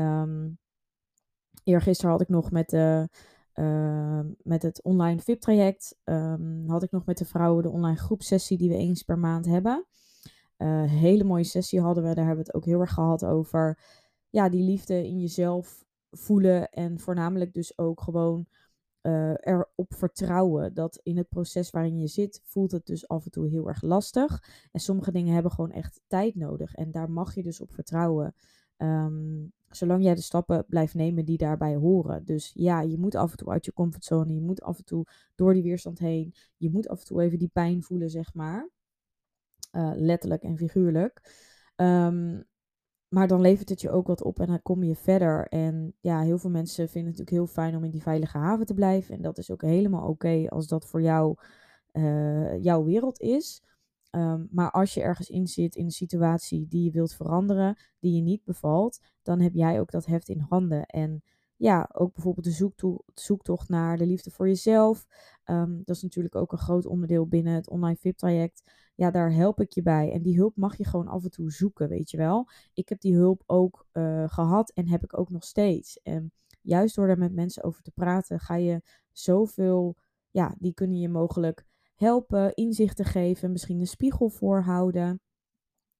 Um, 0.00 0.58
eergisteren 1.64 2.10
had 2.10 2.20
ik 2.20 2.28
nog 2.28 2.50
met, 2.50 2.68
de, 2.68 3.08
uh, 3.54 4.20
met 4.42 4.62
het 4.62 4.82
online 4.82 5.20
VIP-traject, 5.20 5.98
um, 6.04 6.64
had 6.68 6.82
ik 6.82 6.90
nog 6.90 7.04
met 7.04 7.18
de 7.18 7.24
vrouwen 7.24 7.62
de 7.62 7.70
online 7.70 7.98
groepsessie 7.98 8.58
die 8.58 8.68
we 8.68 8.76
eens 8.76 9.02
per 9.02 9.18
maand 9.18 9.46
hebben. 9.46 9.86
Uh, 10.58 10.82
hele 10.84 11.24
mooie 11.24 11.44
sessie 11.44 11.80
hadden 11.80 12.04
we, 12.04 12.14
daar 12.14 12.26
hebben 12.26 12.44
we 12.44 12.50
het 12.50 12.54
ook 12.54 12.64
heel 12.64 12.80
erg 12.80 12.92
gehad 12.92 13.24
over 13.24 13.78
ja, 14.30 14.48
die 14.48 14.62
liefde 14.62 15.06
in 15.06 15.20
jezelf 15.20 15.84
voelen 16.10 16.70
en 16.70 17.00
voornamelijk 17.00 17.54
dus 17.54 17.78
ook 17.78 18.00
gewoon 18.00 18.46
uh, 19.02 19.34
erop 19.40 19.94
vertrouwen 19.94 20.74
dat 20.74 21.00
in 21.02 21.16
het 21.16 21.28
proces 21.28 21.70
waarin 21.70 21.98
je 21.98 22.06
zit, 22.06 22.40
voelt 22.44 22.72
het 22.72 22.86
dus 22.86 23.08
af 23.08 23.24
en 23.24 23.30
toe 23.30 23.48
heel 23.48 23.68
erg 23.68 23.82
lastig. 23.82 24.44
En 24.72 24.80
sommige 24.80 25.12
dingen 25.12 25.34
hebben 25.34 25.52
gewoon 25.52 25.70
echt 25.70 26.00
tijd 26.06 26.34
nodig. 26.34 26.74
En 26.74 26.90
daar 26.90 27.10
mag 27.10 27.34
je 27.34 27.42
dus 27.42 27.60
op 27.60 27.72
vertrouwen. 27.72 28.34
Um, 28.82 29.52
zolang 29.68 30.02
jij 30.02 30.14
de 30.14 30.20
stappen 30.20 30.64
blijft 30.68 30.94
nemen 30.94 31.24
die 31.24 31.38
daarbij 31.38 31.74
horen. 31.74 32.24
Dus 32.24 32.50
ja, 32.54 32.80
je 32.80 32.98
moet 32.98 33.14
af 33.14 33.30
en 33.30 33.36
toe 33.36 33.50
uit 33.50 33.64
je 33.64 33.72
comfortzone. 33.72 34.34
Je 34.34 34.40
moet 34.40 34.62
af 34.62 34.78
en 34.78 34.84
toe 34.84 35.06
door 35.34 35.52
die 35.52 35.62
weerstand 35.62 35.98
heen. 35.98 36.34
Je 36.56 36.70
moet 36.70 36.88
af 36.88 37.00
en 37.00 37.06
toe 37.06 37.22
even 37.22 37.38
die 37.38 37.50
pijn 37.52 37.82
voelen, 37.82 38.10
zeg 38.10 38.34
maar. 38.34 38.70
Uh, 39.72 39.92
letterlijk 39.94 40.42
en 40.42 40.56
figuurlijk. 40.56 41.20
Um, 41.76 42.44
maar 43.08 43.28
dan 43.28 43.40
levert 43.40 43.68
het 43.68 43.80
je 43.80 43.90
ook 43.90 44.06
wat 44.06 44.22
op 44.22 44.40
en 44.40 44.46
dan 44.46 44.62
kom 44.62 44.82
je 44.82 44.96
verder. 44.96 45.46
En 45.48 45.94
ja, 46.00 46.20
heel 46.20 46.38
veel 46.38 46.50
mensen 46.50 46.88
vinden 46.88 47.10
het 47.10 47.18
natuurlijk 47.18 47.46
heel 47.46 47.62
fijn 47.64 47.76
om 47.76 47.84
in 47.84 47.90
die 47.90 48.02
veilige 48.02 48.38
haven 48.38 48.66
te 48.66 48.74
blijven. 48.74 49.14
En 49.14 49.22
dat 49.22 49.38
is 49.38 49.50
ook 49.50 49.62
helemaal 49.62 50.08
oké 50.08 50.48
als 50.48 50.66
dat 50.66 50.86
voor 50.86 51.02
jou 51.02 51.36
uh, 51.92 52.62
jouw 52.62 52.84
wereld 52.84 53.20
is. 53.20 53.62
Um, 54.16 54.48
maar 54.50 54.70
als 54.70 54.94
je 54.94 55.02
ergens 55.02 55.28
in 55.28 55.46
zit 55.46 55.74
in 55.74 55.84
een 55.84 55.90
situatie 55.90 56.66
die 56.68 56.84
je 56.84 56.90
wilt 56.90 57.14
veranderen, 57.14 57.78
die 57.98 58.14
je 58.14 58.22
niet 58.22 58.44
bevalt, 58.44 59.00
dan 59.22 59.40
heb 59.40 59.54
jij 59.54 59.80
ook 59.80 59.90
dat 59.90 60.06
heft 60.06 60.28
in 60.28 60.40
handen. 60.40 60.86
En 60.86 61.22
ja, 61.56 61.88
ook 61.92 62.12
bijvoorbeeld 62.14 62.46
de 62.46 62.52
zoekto 62.52 62.98
zoektocht 63.14 63.68
naar 63.68 63.96
de 63.96 64.06
liefde 64.06 64.30
voor 64.30 64.46
jezelf. 64.46 65.06
Um, 65.44 65.82
dat 65.84 65.96
is 65.96 66.02
natuurlijk 66.02 66.34
ook 66.34 66.52
een 66.52 66.58
groot 66.58 66.86
onderdeel 66.86 67.26
binnen 67.26 67.54
het 67.54 67.68
online 67.68 67.96
VIP-traject. 67.96 68.62
Ja, 68.94 69.10
daar 69.10 69.32
help 69.32 69.60
ik 69.60 69.72
je 69.72 69.82
bij. 69.82 70.12
En 70.12 70.22
die 70.22 70.36
hulp 70.36 70.56
mag 70.56 70.76
je 70.76 70.84
gewoon 70.84 71.08
af 71.08 71.24
en 71.24 71.30
toe 71.30 71.52
zoeken, 71.52 71.88
weet 71.88 72.10
je 72.10 72.16
wel. 72.16 72.48
Ik 72.74 72.88
heb 72.88 73.00
die 73.00 73.14
hulp 73.14 73.42
ook 73.46 73.86
uh, 73.92 74.28
gehad 74.28 74.70
en 74.70 74.88
heb 74.88 75.02
ik 75.02 75.18
ook 75.18 75.30
nog 75.30 75.44
steeds. 75.44 76.00
En 76.02 76.32
juist 76.60 76.94
door 76.94 77.06
daar 77.06 77.18
met 77.18 77.34
mensen 77.34 77.62
over 77.62 77.82
te 77.82 77.90
praten, 77.90 78.40
ga 78.40 78.56
je 78.56 78.82
zoveel, 79.12 79.96
ja, 80.30 80.54
die 80.58 80.74
kunnen 80.74 80.98
je 80.98 81.08
mogelijk 81.08 81.66
helpen, 82.02 82.54
inzichten 82.54 83.04
geven, 83.04 83.52
misschien 83.52 83.80
een 83.80 83.86
spiegel 83.86 84.28
voorhouden. 84.28 85.20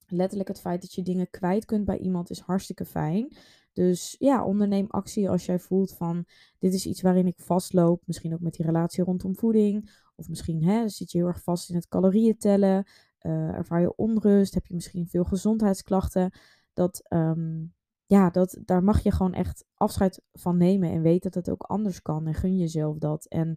letterlijk 0.06 0.48
het 0.48 0.60
feit 0.60 0.80
dat 0.80 0.94
je 0.94 1.02
dingen 1.02 1.30
kwijt 1.30 1.64
kunt 1.64 1.84
bij 1.84 1.98
iemand 1.98 2.30
is 2.30 2.40
hartstikke 2.40 2.84
fijn. 2.84 3.36
Dus 3.72 4.16
ja, 4.18 4.44
onderneem 4.44 4.86
actie 4.88 5.30
als 5.30 5.46
jij 5.46 5.58
voelt 5.58 5.94
van 5.94 6.24
dit 6.58 6.74
is 6.74 6.86
iets 6.86 7.02
waarin 7.02 7.26
ik 7.26 7.38
vastloop. 7.38 8.02
Misschien 8.06 8.34
ook 8.34 8.40
met 8.40 8.54
die 8.54 8.66
relatie 8.66 9.04
rondom 9.04 9.36
voeding. 9.36 9.90
Of 10.14 10.28
misschien 10.28 10.62
hè, 10.62 10.88
zit 10.88 11.10
je 11.10 11.18
heel 11.18 11.26
erg 11.26 11.42
vast 11.42 11.70
in 11.70 11.74
het 11.74 11.88
calorieën 11.88 12.36
tellen. 12.36 12.86
Uh, 13.22 13.32
ervaar 13.32 13.80
je 13.80 13.96
onrust. 13.96 14.54
Heb 14.54 14.66
je 14.66 14.74
misschien 14.74 15.08
veel 15.08 15.24
gezondheidsklachten. 15.24 16.32
Dat, 16.72 17.00
ehm, 17.08 17.64
ja, 18.06 18.30
dat, 18.30 18.58
daar 18.64 18.84
mag 18.84 19.02
je 19.02 19.10
gewoon 19.10 19.34
echt 19.34 19.64
afscheid 19.74 20.22
van 20.32 20.56
nemen. 20.56 20.90
En 20.90 21.02
weet 21.02 21.22
dat 21.22 21.34
het 21.34 21.50
ook 21.50 21.62
anders 21.62 22.02
kan. 22.02 22.26
En 22.26 22.34
gun 22.34 22.56
jezelf 22.56 22.98
dat. 22.98 23.26
En 23.26 23.56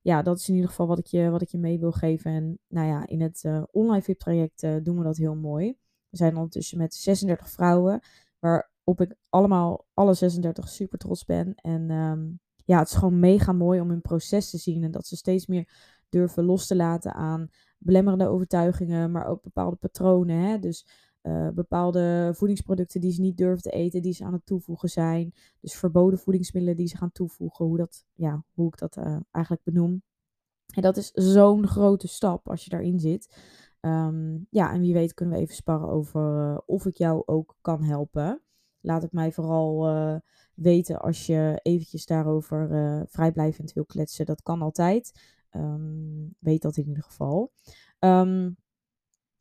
ja, 0.00 0.22
dat 0.22 0.38
is 0.38 0.48
in 0.48 0.54
ieder 0.54 0.70
geval 0.70 0.86
wat 0.86 0.98
ik 0.98 1.06
je, 1.06 1.30
wat 1.30 1.42
ik 1.42 1.48
je 1.48 1.58
mee 1.58 1.78
wil 1.78 1.92
geven. 1.92 2.30
En 2.30 2.58
nou 2.68 2.86
ja, 2.86 3.06
in 3.06 3.20
het 3.20 3.42
uh, 3.46 3.62
online 3.70 4.02
VIP 4.02 4.18
traject 4.18 4.62
uh, 4.62 4.76
doen 4.82 4.98
we 4.98 5.04
dat 5.04 5.16
heel 5.16 5.34
mooi. 5.34 5.76
We 6.08 6.16
zijn 6.16 6.36
ondertussen 6.36 6.78
met 6.78 6.94
36 6.94 7.50
vrouwen, 7.50 8.00
waarop 8.38 9.00
ik 9.00 9.14
allemaal, 9.28 9.86
alle 9.94 10.14
36 10.14 10.68
super 10.68 10.98
trots 10.98 11.24
ben. 11.24 11.54
En 11.54 11.90
um, 11.90 12.40
ja, 12.64 12.78
het 12.78 12.88
is 12.88 12.94
gewoon 12.94 13.18
mega 13.18 13.52
mooi 13.52 13.80
om 13.80 13.88
hun 13.88 14.00
proces 14.00 14.50
te 14.50 14.58
zien 14.58 14.84
en 14.84 14.90
dat 14.90 15.06
ze 15.06 15.16
steeds 15.16 15.46
meer 15.46 15.68
durven 16.08 16.44
los 16.44 16.66
te 16.66 16.76
laten 16.76 17.14
aan 17.14 17.48
belemmerende 17.78 18.28
overtuigingen, 18.28 19.10
maar 19.10 19.26
ook 19.26 19.42
bepaalde 19.42 19.76
patronen. 19.76 20.36
Hè? 20.36 20.58
Dus 20.58 20.86
uh, 21.28 21.48
bepaalde 21.48 22.30
voedingsproducten 22.34 23.00
die 23.00 23.12
ze 23.12 23.20
niet 23.20 23.36
durven 23.36 23.62
te 23.62 23.70
eten, 23.70 24.02
die 24.02 24.12
ze 24.12 24.24
aan 24.24 24.32
het 24.32 24.46
toevoegen 24.46 24.88
zijn. 24.88 25.34
Dus 25.60 25.74
verboden 25.74 26.18
voedingsmiddelen 26.18 26.76
die 26.76 26.86
ze 26.86 26.96
gaan 26.96 27.12
toevoegen, 27.12 27.64
hoe, 27.64 27.76
dat, 27.76 28.04
ja, 28.14 28.44
hoe 28.52 28.66
ik 28.66 28.78
dat 28.78 28.96
uh, 28.96 29.16
eigenlijk 29.30 29.64
benoem. 29.64 30.02
En 30.74 30.82
dat 30.82 30.96
is 30.96 31.10
zo'n 31.10 31.66
grote 31.66 32.08
stap 32.08 32.48
als 32.48 32.64
je 32.64 32.70
daarin 32.70 32.98
zit. 32.98 33.36
Um, 33.80 34.46
ja, 34.50 34.72
en 34.72 34.80
wie 34.80 34.92
weet 34.92 35.14
kunnen 35.14 35.34
we 35.34 35.40
even 35.40 35.54
sparren 35.54 35.88
over 35.88 36.50
uh, 36.50 36.58
of 36.66 36.86
ik 36.86 36.96
jou 36.96 37.22
ook 37.26 37.56
kan 37.60 37.82
helpen. 37.82 38.42
Laat 38.80 39.02
het 39.02 39.12
mij 39.12 39.32
vooral 39.32 40.20
weten 40.54 41.00
als 41.00 41.26
je 41.26 41.60
eventjes 41.62 42.06
daarover 42.06 42.68
vrijblijvend 43.08 43.72
wil 43.72 43.84
kletsen. 43.84 44.26
Dat 44.26 44.42
kan 44.42 44.62
altijd. 44.62 45.20
Um, 45.52 46.34
weet 46.38 46.62
dat 46.62 46.76
in 46.76 46.86
ieder 46.86 47.02
geval. 47.02 47.52
Um, 47.98 48.56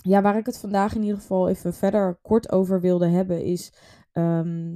ja, 0.08 0.22
waar 0.22 0.38
ik 0.38 0.46
het 0.46 0.58
vandaag 0.58 0.96
in 0.96 1.02
ieder 1.02 1.18
geval 1.18 1.50
even 1.50 1.74
verder 1.74 2.20
kort 2.22 2.52
over 2.52 2.82
wilde 2.82 3.08
hebben, 3.08 3.44
is 3.44 3.74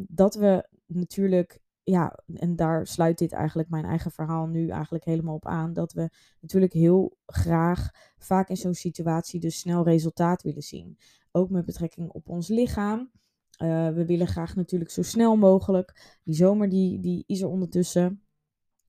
dat 0.08 0.36
we 0.36 0.68
natuurlijk 0.86 1.62
ja, 1.84 2.20
en 2.34 2.56
daar 2.56 2.88
sluit 2.88 3.18
dit 3.18 3.32
eigenlijk 3.32 3.70
mijn 3.70 3.86
eigen 3.86 4.12
verhaal 4.12 4.48
nu 4.48 4.70
eigenlijk 4.70 5.04
helemaal 5.04 5.36
op 5.36 5.46
aan. 5.46 5.74
Dat 5.74 5.94
we 5.94 6.10
natuurlijk 6.42 6.74
heel 6.74 7.18
graag 7.26 7.90
vaak 8.18 8.50
in 8.50 8.58
zo'n 8.58 8.74
situatie 8.74 9.40
dus 9.40 9.60
snel 9.60 9.84
resultaat 9.84 10.42
willen 10.42 10.62
zien. 10.62 10.98
Ook 11.32 11.50
met 11.50 11.66
betrekking 11.66 12.10
op 12.10 12.30
ons 12.30 12.48
lichaam. 12.48 13.12
Uh, 13.64 13.90
we 13.90 14.06
willen 14.06 14.28
graag 14.28 14.56
natuurlijk 14.56 14.92
zo 14.92 15.02
snel 15.02 15.36
mogelijk. 15.36 16.20
Die 16.24 16.36
zomer 16.36 16.70
die, 16.70 17.00
die 17.00 17.24
is 17.28 17.42
er 17.42 17.48
ondertussen. 17.48 18.22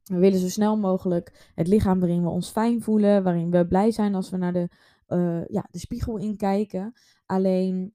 We 0.04 0.18
willen 0.18 0.38
zo 0.38 0.48
snel 0.48 0.76
mogelijk 0.76 1.50
het 1.54 1.66
lichaam 1.66 2.00
waarin 2.00 2.22
we 2.22 2.28
ons 2.28 2.50
fijn 2.50 2.82
voelen. 2.82 3.22
Waarin 3.22 3.50
we 3.50 3.66
blij 3.66 3.90
zijn 3.90 4.14
als 4.14 4.30
we 4.30 4.36
naar 4.36 4.52
de, 4.52 4.68
uh, 5.14 5.46
ja, 5.46 5.68
de 5.70 5.78
spiegel 5.78 6.18
inkijken. 6.18 6.92
Alleen 7.26 7.94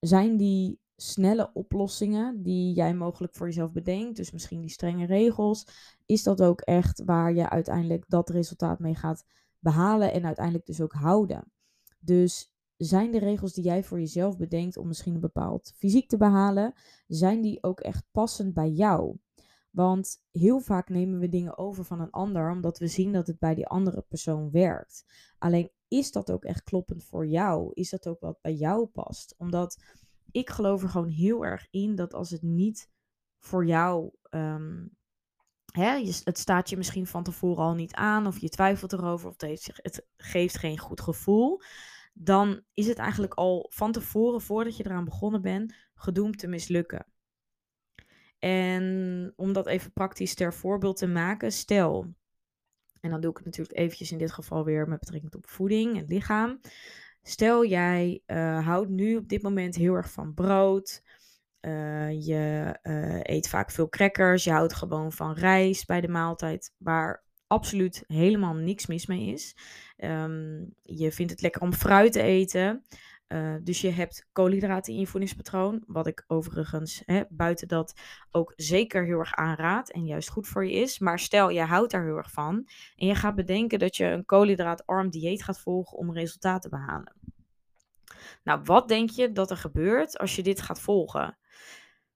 zijn 0.00 0.36
die 0.36 0.80
snelle 0.96 1.50
oplossingen 1.52 2.42
die 2.42 2.74
jij 2.74 2.94
mogelijk 2.94 3.34
voor 3.34 3.46
jezelf 3.46 3.72
bedenkt, 3.72 4.16
dus 4.16 4.30
misschien 4.30 4.60
die 4.60 4.70
strenge 4.70 5.06
regels, 5.06 5.66
is 6.06 6.22
dat 6.22 6.42
ook 6.42 6.60
echt 6.60 7.04
waar 7.04 7.34
je 7.34 7.48
uiteindelijk 7.50 8.04
dat 8.08 8.30
resultaat 8.30 8.78
mee 8.78 8.94
gaat 8.94 9.24
behalen 9.58 10.12
en 10.12 10.24
uiteindelijk 10.24 10.66
dus 10.66 10.80
ook 10.80 10.92
houden. 10.92 11.52
Dus 11.98 12.52
zijn 12.76 13.10
de 13.10 13.18
regels 13.18 13.52
die 13.52 13.64
jij 13.64 13.84
voor 13.84 13.98
jezelf 13.98 14.36
bedenkt 14.36 14.76
om 14.76 14.86
misschien 14.86 15.14
een 15.14 15.20
bepaald 15.20 15.72
fysiek 15.76 16.08
te 16.08 16.16
behalen, 16.16 16.74
zijn 17.06 17.40
die 17.40 17.62
ook 17.62 17.80
echt 17.80 18.04
passend 18.10 18.54
bij 18.54 18.70
jou? 18.70 19.16
Want 19.70 20.22
heel 20.30 20.60
vaak 20.60 20.88
nemen 20.88 21.18
we 21.18 21.28
dingen 21.28 21.58
over 21.58 21.84
van 21.84 22.00
een 22.00 22.10
ander 22.10 22.50
omdat 22.50 22.78
we 22.78 22.86
zien 22.86 23.12
dat 23.12 23.26
het 23.26 23.38
bij 23.38 23.54
die 23.54 23.66
andere 23.66 24.00
persoon 24.08 24.50
werkt. 24.50 25.04
Alleen 25.38 25.70
is 25.88 26.12
dat 26.12 26.30
ook 26.30 26.44
echt 26.44 26.62
kloppend 26.62 27.04
voor 27.04 27.26
jou? 27.26 27.70
Is 27.74 27.90
dat 27.90 28.06
ook 28.06 28.20
wat 28.20 28.40
bij 28.40 28.54
jou 28.54 28.86
past? 28.86 29.34
Omdat 29.38 29.82
ik 30.30 30.50
geloof 30.50 30.82
er 30.82 30.88
gewoon 30.88 31.08
heel 31.08 31.44
erg 31.44 31.66
in 31.70 31.94
dat 31.94 32.14
als 32.14 32.30
het 32.30 32.42
niet 32.42 32.90
voor 33.38 33.66
jou. 33.66 34.10
Um, 34.30 34.96
hè, 35.72 36.04
het 36.24 36.38
staat 36.38 36.70
je 36.70 36.76
misschien 36.76 37.06
van 37.06 37.22
tevoren 37.22 37.64
al 37.64 37.74
niet 37.74 37.94
aan, 37.94 38.26
of 38.26 38.38
je 38.38 38.48
twijfelt 38.48 38.92
erover, 38.92 39.28
of 39.28 39.40
het, 39.40 39.70
het 39.82 40.06
geeft 40.16 40.58
geen 40.58 40.78
goed 40.78 41.00
gevoel. 41.00 41.60
Dan 42.12 42.62
is 42.74 42.86
het 42.86 42.98
eigenlijk 42.98 43.34
al 43.34 43.70
van 43.74 43.92
tevoren, 43.92 44.40
voordat 44.40 44.76
je 44.76 44.84
eraan 44.84 45.04
begonnen 45.04 45.42
bent, 45.42 45.74
gedoemd 45.94 46.38
te 46.38 46.46
mislukken. 46.46 47.06
En 48.38 49.32
om 49.36 49.52
dat 49.52 49.66
even 49.66 49.92
praktisch 49.92 50.34
ter 50.34 50.54
voorbeeld 50.54 50.96
te 50.96 51.06
maken, 51.06 51.52
stel, 51.52 52.14
en 53.00 53.10
dan 53.10 53.20
doe 53.20 53.30
ik 53.30 53.36
het 53.36 53.46
natuurlijk 53.46 53.78
eventjes 53.78 54.12
in 54.12 54.18
dit 54.18 54.32
geval 54.32 54.64
weer 54.64 54.88
met 54.88 54.98
betrekking 54.98 55.32
tot 55.32 55.50
voeding 55.50 55.96
en 55.96 56.04
lichaam. 56.06 56.60
Stel 57.22 57.64
jij 57.64 58.22
uh, 58.26 58.66
houdt 58.66 58.88
nu 58.88 59.16
op 59.16 59.28
dit 59.28 59.42
moment 59.42 59.74
heel 59.74 59.94
erg 59.94 60.10
van 60.10 60.34
brood. 60.34 61.02
Uh, 61.60 62.26
je 62.26 62.76
uh, 62.82 63.20
eet 63.22 63.48
vaak 63.48 63.70
veel 63.70 63.88
crackers. 63.88 64.44
Je 64.44 64.50
houdt 64.50 64.74
gewoon 64.74 65.12
van 65.12 65.34
rijst 65.34 65.86
bij 65.86 66.00
de 66.00 66.08
maaltijd. 66.08 66.72
Waar 66.76 67.24
absoluut 67.46 68.04
helemaal 68.06 68.54
niks 68.54 68.86
mis 68.86 69.06
mee 69.06 69.26
is. 69.26 69.56
Um, 69.96 70.74
je 70.82 71.12
vindt 71.12 71.32
het 71.32 71.40
lekker 71.40 71.62
om 71.62 71.72
fruit 71.72 72.12
te 72.12 72.22
eten. 72.22 72.84
Uh, 73.28 73.54
dus 73.62 73.80
je 73.80 73.90
hebt 73.90 74.28
koolhydraten 74.32 74.92
in 74.92 74.98
je 74.98 75.06
voedingspatroon. 75.06 75.82
Wat 75.86 76.06
ik 76.06 76.24
overigens 76.26 77.02
hè, 77.04 77.22
buiten 77.28 77.68
dat 77.68 78.00
ook 78.30 78.52
zeker 78.56 79.04
heel 79.04 79.18
erg 79.18 79.34
aanraad. 79.34 79.90
En 79.90 80.06
juist 80.06 80.28
goed 80.28 80.46
voor 80.46 80.66
je 80.66 80.72
is. 80.72 80.98
Maar 80.98 81.18
stel, 81.18 81.48
je 81.48 81.60
houdt 81.60 81.90
daar 81.90 82.04
heel 82.04 82.16
erg 82.16 82.30
van. 82.30 82.68
En 82.96 83.06
je 83.06 83.14
gaat 83.14 83.34
bedenken 83.34 83.78
dat 83.78 83.96
je 83.96 84.04
een 84.04 84.24
koolhydraatarm 84.24 85.10
dieet 85.10 85.42
gaat 85.42 85.60
volgen 85.60 85.98
om 85.98 86.12
resultaten 86.12 86.70
te 86.70 86.76
behalen. 86.76 87.14
Nou, 88.44 88.60
wat 88.64 88.88
denk 88.88 89.10
je 89.10 89.32
dat 89.32 89.50
er 89.50 89.56
gebeurt 89.56 90.18
als 90.18 90.36
je 90.36 90.42
dit 90.42 90.60
gaat 90.60 90.80
volgen? 90.80 91.38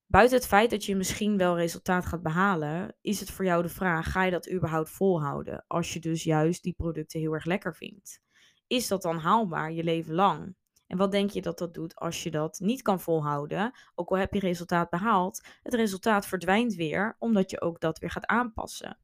Buiten 0.07 0.37
het 0.37 0.47
feit 0.47 0.71
dat 0.71 0.85
je 0.85 0.97
misschien 0.97 1.37
wel 1.37 1.57
resultaat 1.57 2.07
gaat 2.07 2.23
behalen, 2.23 2.97
is 3.01 3.21
het 3.21 3.31
voor 3.31 3.45
jou 3.45 3.63
de 3.63 3.69
vraag: 3.69 4.13
ga 4.13 4.25
je 4.25 4.31
dat 4.31 4.51
überhaupt 4.51 4.91
volhouden? 4.91 5.65
Als 5.67 5.93
je 5.93 6.01
dus 6.01 6.23
juist 6.23 6.63
die 6.63 6.73
producten 6.73 7.21
heel 7.21 7.33
erg 7.33 7.45
lekker 7.45 7.75
vindt. 7.75 8.21
Is 8.67 8.89
dat 8.89 9.03
dan 9.03 9.19
haalbaar 9.19 9.73
je 9.73 9.85
leven 9.85 10.15
lang? 10.15 10.55
En 10.91 10.97
wat 10.97 11.13
denk 11.13 11.31
je 11.31 11.43
dat 11.43 11.59
dat 11.59 11.75
doet 11.75 11.97
als 11.97 12.23
je 12.23 12.31
dat 12.31 12.61
niet 12.63 12.83
kan 12.83 13.01
volhouden? 13.01 13.73
Ook 13.95 14.11
al 14.11 14.17
heb 14.17 14.35
je 14.35 14.41
resultaat 14.41 14.91
behaald, 14.91 15.47
het 15.63 15.75
resultaat 15.75 16.27
verdwijnt 16.27 16.75
weer, 16.75 17.17
omdat 17.19 17.51
je 17.51 17.61
ook 17.61 17.81
dat 17.81 17.99
weer 17.99 18.11
gaat 18.11 18.27
aanpassen. 18.27 18.99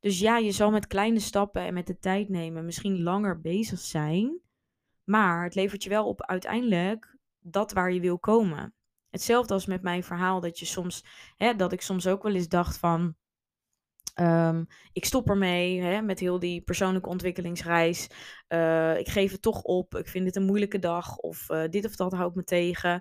Dus 0.00 0.18
ja, 0.18 0.38
je 0.38 0.52
zal 0.52 0.70
met 0.70 0.86
kleine 0.86 1.20
stappen 1.20 1.62
en 1.62 1.74
met 1.74 1.86
de 1.86 1.98
tijd 1.98 2.28
nemen 2.28 2.64
misschien 2.64 3.02
langer 3.02 3.40
bezig 3.40 3.78
zijn, 3.78 4.40
maar 5.04 5.44
het 5.44 5.54
levert 5.54 5.82
je 5.82 5.88
wel 5.88 6.06
op 6.06 6.22
uiteindelijk 6.22 7.16
dat 7.38 7.72
waar 7.72 7.92
je 7.92 8.00
wil 8.00 8.18
komen. 8.18 8.74
Hetzelfde 9.10 9.54
als 9.54 9.66
met 9.66 9.82
mijn 9.82 10.04
verhaal, 10.04 10.40
dat 10.40 10.58
je 10.58 10.66
soms, 10.66 11.04
hè, 11.36 11.54
dat 11.54 11.72
ik 11.72 11.82
soms 11.82 12.06
ook 12.06 12.22
wel 12.22 12.34
eens 12.34 12.48
dacht 12.48 12.78
van, 12.78 13.16
um, 14.14 14.66
ik 14.92 15.04
stop 15.04 15.28
ermee 15.28 15.80
hè, 15.80 16.02
met 16.02 16.20
heel 16.20 16.38
die 16.38 16.62
persoonlijke 16.62 17.08
ontwikkelingsreis. 17.08 18.10
Uh, 18.48 18.98
ik 18.98 19.08
geef 19.08 19.32
het 19.32 19.42
toch 19.42 19.62
op. 19.62 19.94
Ik 19.94 20.08
vind 20.08 20.26
het 20.26 20.36
een 20.36 20.44
moeilijke 20.44 20.78
dag. 20.78 21.16
Of 21.16 21.50
uh, 21.50 21.64
dit 21.68 21.84
of 21.84 21.96
dat 21.96 22.12
houdt 22.12 22.34
me 22.34 22.44
tegen. 22.44 22.92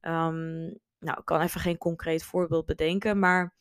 Um, 0.00 0.78
nou, 0.98 1.18
ik 1.18 1.24
kan 1.24 1.40
even 1.40 1.60
geen 1.60 1.78
concreet 1.78 2.24
voorbeeld 2.24 2.66
bedenken. 2.66 3.18
Maar 3.18 3.54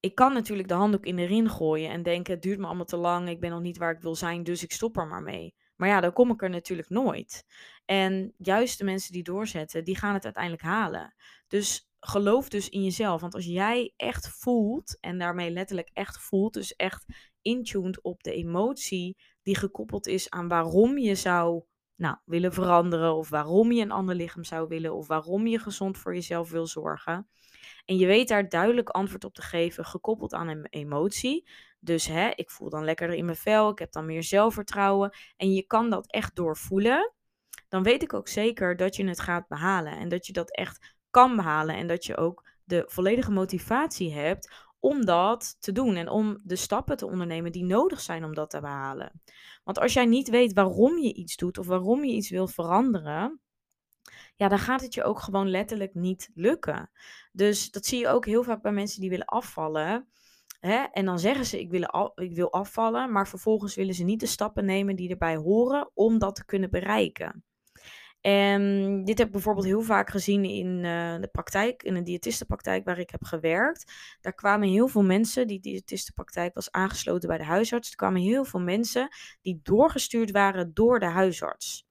ik 0.00 0.14
kan 0.14 0.32
natuurlijk 0.32 0.68
de 0.68 0.74
handdoek 0.74 1.04
in 1.06 1.16
de 1.16 1.24
ring 1.24 1.50
gooien 1.50 1.90
en 1.90 2.02
denken: 2.02 2.32
het 2.32 2.42
duurt 2.42 2.58
me 2.58 2.66
allemaal 2.66 2.84
te 2.84 2.96
lang. 2.96 3.28
Ik 3.28 3.40
ben 3.40 3.50
nog 3.50 3.60
niet 3.60 3.78
waar 3.78 3.94
ik 3.94 4.00
wil 4.00 4.14
zijn, 4.14 4.42
dus 4.42 4.62
ik 4.62 4.72
stop 4.72 4.96
er 4.96 5.06
maar 5.06 5.22
mee. 5.22 5.54
Maar 5.76 5.88
ja, 5.88 6.00
dan 6.00 6.12
kom 6.12 6.30
ik 6.30 6.42
er 6.42 6.50
natuurlijk 6.50 6.88
nooit. 6.88 7.44
En 7.84 8.34
juist 8.36 8.78
de 8.78 8.84
mensen 8.84 9.12
die 9.12 9.22
doorzetten, 9.22 9.84
die 9.84 9.96
gaan 9.96 10.14
het 10.14 10.24
uiteindelijk 10.24 10.62
halen. 10.62 11.14
Dus 11.46 11.87
geloof 12.00 12.48
dus 12.48 12.68
in 12.68 12.82
jezelf. 12.82 13.20
Want 13.20 13.34
als 13.34 13.44
jij 13.44 13.92
echt 13.96 14.28
voelt, 14.28 14.98
en 15.00 15.18
daarmee 15.18 15.50
letterlijk 15.50 15.90
echt 15.92 16.18
voelt, 16.18 16.52
dus 16.52 16.76
echt 16.76 17.04
intuned 17.42 18.02
op 18.02 18.22
de 18.22 18.32
emotie 18.32 19.16
die 19.42 19.56
gekoppeld 19.56 20.06
is 20.06 20.30
aan 20.30 20.48
waarom 20.48 20.98
je 20.98 21.14
zou 21.14 21.64
nou, 21.96 22.16
willen 22.24 22.52
veranderen, 22.52 23.14
of 23.14 23.28
waarom 23.28 23.72
je 23.72 23.82
een 23.82 23.90
ander 23.90 24.14
lichaam 24.14 24.44
zou 24.44 24.68
willen, 24.68 24.94
of 24.94 25.06
waarom 25.06 25.46
je 25.46 25.58
gezond 25.58 25.98
voor 25.98 26.14
jezelf 26.14 26.50
wil 26.50 26.66
zorgen. 26.66 27.28
En 27.84 27.96
je 27.96 28.06
weet 28.06 28.28
daar 28.28 28.48
duidelijk 28.48 28.88
antwoord 28.88 29.24
op 29.24 29.34
te 29.34 29.42
geven, 29.42 29.84
gekoppeld 29.84 30.34
aan 30.34 30.48
een 30.48 30.66
emotie. 30.70 31.48
Dus 31.80 32.06
hè, 32.06 32.30
ik 32.34 32.50
voel 32.50 32.70
dan 32.70 32.84
lekkerder 32.84 33.16
in 33.16 33.24
mijn 33.24 33.36
vel, 33.36 33.70
ik 33.70 33.78
heb 33.78 33.92
dan 33.92 34.06
meer 34.06 34.22
zelfvertrouwen. 34.22 35.16
En 35.36 35.52
je 35.52 35.66
kan 35.66 35.90
dat 35.90 36.10
echt 36.10 36.36
doorvoelen. 36.36 37.12
Dan 37.68 37.82
weet 37.82 38.02
ik 38.02 38.12
ook 38.12 38.28
zeker 38.28 38.76
dat 38.76 38.96
je 38.96 39.06
het 39.06 39.20
gaat 39.20 39.48
behalen. 39.48 39.92
En 39.92 40.08
dat 40.08 40.26
je 40.26 40.32
dat 40.32 40.50
echt 40.50 40.97
kan 41.18 41.36
behalen. 41.36 41.76
En 41.76 41.86
dat 41.86 42.04
je 42.04 42.16
ook 42.16 42.46
de 42.64 42.84
volledige 42.86 43.30
motivatie 43.30 44.12
hebt 44.12 44.50
om 44.80 45.04
dat 45.04 45.56
te 45.60 45.72
doen. 45.72 45.96
En 45.96 46.08
om 46.08 46.40
de 46.44 46.56
stappen 46.56 46.96
te 46.96 47.06
ondernemen 47.06 47.52
die 47.52 47.64
nodig 47.64 48.00
zijn 48.00 48.24
om 48.24 48.34
dat 48.34 48.50
te 48.50 48.60
behalen. 48.60 49.22
Want 49.64 49.78
als 49.78 49.92
jij 49.92 50.06
niet 50.06 50.28
weet 50.28 50.52
waarom 50.52 50.98
je 50.98 51.14
iets 51.14 51.36
doet 51.36 51.58
of 51.58 51.66
waarom 51.66 52.04
je 52.04 52.12
iets 52.12 52.30
wil 52.30 52.46
veranderen. 52.46 53.40
ja, 54.36 54.48
dan 54.48 54.58
gaat 54.58 54.80
het 54.80 54.94
je 54.94 55.04
ook 55.04 55.20
gewoon 55.20 55.50
letterlijk 55.50 55.94
niet 55.94 56.30
lukken. 56.34 56.90
Dus 57.32 57.70
dat 57.70 57.86
zie 57.86 57.98
je 57.98 58.08
ook 58.08 58.26
heel 58.26 58.42
vaak 58.42 58.62
bij 58.62 58.72
mensen 58.72 59.00
die 59.00 59.10
willen 59.10 59.26
afvallen. 59.26 60.08
Hè? 60.60 60.82
En 60.92 61.04
dan 61.04 61.18
zeggen 61.18 61.44
ze: 61.44 61.60
ik 61.60 61.70
wil, 61.70 62.12
ik 62.14 62.34
wil 62.34 62.52
afvallen, 62.52 63.12
maar 63.12 63.28
vervolgens 63.28 63.74
willen 63.74 63.94
ze 63.94 64.04
niet 64.04 64.20
de 64.20 64.26
stappen 64.26 64.64
nemen 64.64 64.96
die 64.96 65.10
erbij 65.10 65.36
horen 65.36 65.90
om 65.94 66.18
dat 66.18 66.34
te 66.34 66.44
kunnen 66.44 66.70
bereiken. 66.70 67.44
En 68.20 69.04
dit 69.04 69.18
heb 69.18 69.26
ik 69.26 69.32
bijvoorbeeld 69.32 69.66
heel 69.66 69.82
vaak 69.82 70.10
gezien 70.10 70.44
in 70.44 70.66
uh, 70.66 71.20
de 71.20 71.28
praktijk, 71.32 71.82
in 71.82 71.94
een 71.94 72.04
diëtistenpraktijk 72.04 72.84
waar 72.84 72.98
ik 72.98 73.10
heb 73.10 73.24
gewerkt. 73.24 73.92
Daar 74.20 74.34
kwamen 74.34 74.68
heel 74.68 74.88
veel 74.88 75.02
mensen, 75.02 75.46
die 75.46 75.60
diëtistenpraktijk 75.60 76.54
was 76.54 76.70
aangesloten 76.70 77.28
bij 77.28 77.38
de 77.38 77.44
huisarts. 77.44 77.90
Er 77.90 77.96
kwamen 77.96 78.20
heel 78.20 78.44
veel 78.44 78.60
mensen 78.60 79.08
die 79.42 79.60
doorgestuurd 79.62 80.30
waren 80.30 80.74
door 80.74 80.98
de 80.98 81.06
huisarts. 81.06 81.86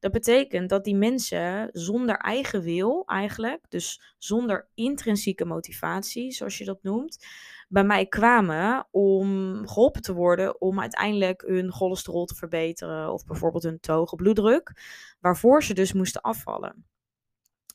Dat 0.00 0.12
betekent 0.12 0.68
dat 0.68 0.84
die 0.84 0.96
mensen 0.96 1.68
zonder 1.72 2.16
eigen 2.16 2.62
wil 2.62 3.02
eigenlijk, 3.06 3.64
dus 3.68 4.14
zonder 4.18 4.68
intrinsieke 4.74 5.44
motivatie, 5.44 6.32
zoals 6.32 6.58
je 6.58 6.64
dat 6.64 6.82
noemt, 6.82 7.26
bij 7.68 7.84
mij 7.84 8.06
kwamen 8.06 8.88
om 8.90 9.62
geholpen 9.68 10.02
te 10.02 10.14
worden 10.14 10.60
om 10.60 10.80
uiteindelijk 10.80 11.42
hun 11.46 11.72
cholesterol 11.72 12.24
te 12.24 12.34
verbeteren 12.34 13.12
of 13.12 13.24
bijvoorbeeld 13.24 13.62
hun 13.62 13.80
te 13.80 13.92
hoge 13.92 14.16
bloeddruk, 14.16 14.72
waarvoor 15.20 15.62
ze 15.62 15.74
dus 15.74 15.92
moesten 15.92 16.20
afvallen. 16.20 16.86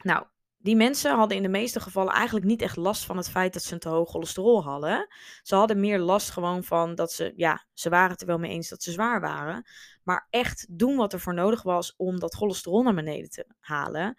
Nou, 0.03 0.25
die 0.57 0.75
mensen 0.75 1.15
hadden 1.15 1.37
in 1.37 1.43
de 1.43 1.49
meeste 1.49 1.79
gevallen 1.79 2.13
eigenlijk 2.13 2.45
niet 2.45 2.61
echt 2.61 2.75
last 2.75 3.05
van 3.05 3.17
het 3.17 3.29
feit 3.29 3.53
dat 3.53 3.63
ze 3.63 3.73
een 3.73 3.79
te 3.79 3.89
hoog 3.89 4.09
cholesterol 4.09 4.63
hadden. 4.63 5.07
Ze 5.41 5.55
hadden 5.55 5.79
meer 5.79 5.99
last 5.99 6.29
gewoon 6.29 6.63
van 6.63 6.95
dat 6.95 7.11
ze, 7.11 7.33
ja, 7.35 7.65
ze 7.73 7.89
waren 7.89 8.11
het 8.11 8.21
er 8.21 8.27
wel 8.27 8.37
mee 8.37 8.51
eens 8.51 8.69
dat 8.69 8.83
ze 8.83 8.91
zwaar 8.91 9.21
waren. 9.21 9.65
Maar 10.03 10.27
echt 10.29 10.65
doen 10.69 10.95
wat 10.95 11.13
er 11.13 11.19
voor 11.19 11.33
nodig 11.33 11.63
was 11.63 11.93
om 11.95 12.19
dat 12.19 12.35
cholesterol 12.35 12.83
naar 12.83 12.93
beneden 12.93 13.29
te 13.29 13.45
halen, 13.59 14.17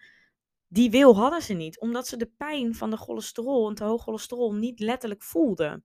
die 0.67 0.89
wil 0.89 1.15
hadden 1.15 1.41
ze 1.41 1.53
niet. 1.53 1.79
Omdat 1.79 2.07
ze 2.07 2.17
de 2.17 2.31
pijn 2.37 2.75
van 2.75 2.89
de 2.89 2.97
cholesterol, 2.97 3.67
een 3.67 3.75
te 3.75 3.83
hoog 3.83 4.03
cholesterol, 4.03 4.53
niet 4.53 4.79
letterlijk 4.79 5.23
voelden 5.23 5.83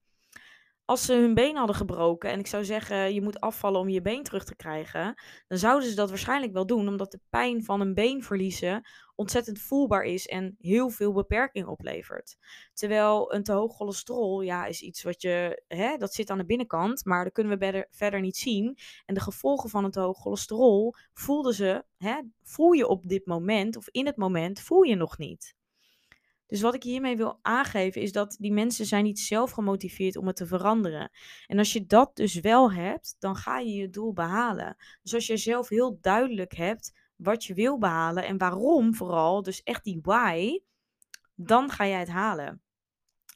als 0.91 1.05
ze 1.05 1.15
hun 1.15 1.35
been 1.35 1.57
hadden 1.57 1.77
gebroken 1.77 2.31
en 2.31 2.39
ik 2.39 2.47
zou 2.47 2.65
zeggen 2.65 3.15
je 3.15 3.23
moet 3.23 3.41
afvallen 3.41 3.81
om 3.81 3.89
je 3.89 4.03
been 4.03 4.23
terug 4.23 4.45
te 4.45 4.57
krijgen, 4.57 5.15
dan 5.49 5.59
zouden 5.59 5.89
ze 5.89 5.95
dat 5.95 6.09
waarschijnlijk 6.09 6.53
wel 6.53 6.67
doen, 6.67 6.89
omdat 6.89 7.11
de 7.11 7.21
pijn 7.29 7.65
van 7.65 7.81
een 7.81 7.95
been 7.95 8.23
verliezen 8.23 8.89
ontzettend 9.15 9.59
voelbaar 9.59 10.03
is 10.03 10.27
en 10.27 10.57
heel 10.61 10.91
veel 10.91 11.13
beperking 11.13 11.67
oplevert. 11.67 12.37
Terwijl 12.75 13.35
een 13.35 13.43
te 13.43 13.53
hoog 13.53 13.77
cholesterol, 13.77 14.41
ja, 14.41 14.67
is 14.67 14.81
iets 14.81 15.03
wat 15.03 15.23
je, 15.23 15.63
hè, 15.69 15.97
dat 15.97 16.15
zit 16.15 16.31
aan 16.31 16.39
de 16.39 16.45
binnenkant, 16.45 17.05
maar 17.05 17.25
dat 17.25 17.33
kunnen 17.33 17.59
we 17.59 17.87
verder 17.91 18.21
niet 18.21 18.37
zien. 18.37 18.79
En 19.07 19.15
de 19.15 19.21
gevolgen 19.21 19.71
van 19.71 19.85
een 19.85 19.91
te 19.91 20.01
hoog 20.01 20.19
cholesterol 20.19 20.95
voelden 21.13 21.55
ze, 21.55 21.85
hè, 21.97 22.21
voel 22.43 22.73
je 22.73 22.89
op 22.89 23.09
dit 23.09 23.27
moment 23.27 23.77
of 23.77 23.89
in 23.89 24.07
het 24.07 24.17
moment, 24.17 24.61
voel 24.61 24.83
je 24.83 24.97
nog 24.97 25.19
niet. 25.19 25.59
Dus 26.51 26.61
wat 26.61 26.75
ik 26.75 26.83
hiermee 26.83 27.17
wil 27.17 27.39
aangeven 27.43 28.01
is 28.01 28.13
dat 28.13 28.37
die 28.39 28.53
mensen 28.53 28.87
zijn 28.87 29.05
niet 29.05 29.19
zelf 29.19 29.51
gemotiveerd 29.51 30.17
om 30.17 30.27
het 30.27 30.37
te 30.37 30.47
veranderen. 30.47 31.11
En 31.47 31.59
als 31.59 31.73
je 31.73 31.87
dat 31.87 32.17
dus 32.17 32.35
wel 32.35 32.73
hebt, 32.73 33.17
dan 33.19 33.37
ga 33.37 33.59
je 33.59 33.73
je 33.73 33.91
doel 33.91 34.13
behalen. 34.13 34.77
Dus 35.03 35.15
als 35.15 35.27
je 35.27 35.37
zelf 35.37 35.69
heel 35.69 35.99
duidelijk 36.01 36.55
hebt 36.55 36.93
wat 37.17 37.45
je 37.45 37.55
wil 37.55 37.79
behalen 37.79 38.25
en 38.25 38.39
waarom 38.39 38.95
vooral, 38.95 39.43
dus 39.43 39.63
echt 39.63 39.85
die 39.85 39.99
why, 40.03 40.61
dan 41.35 41.71
ga 41.71 41.87
jij 41.87 41.99
het 41.99 42.09
halen. 42.09 42.63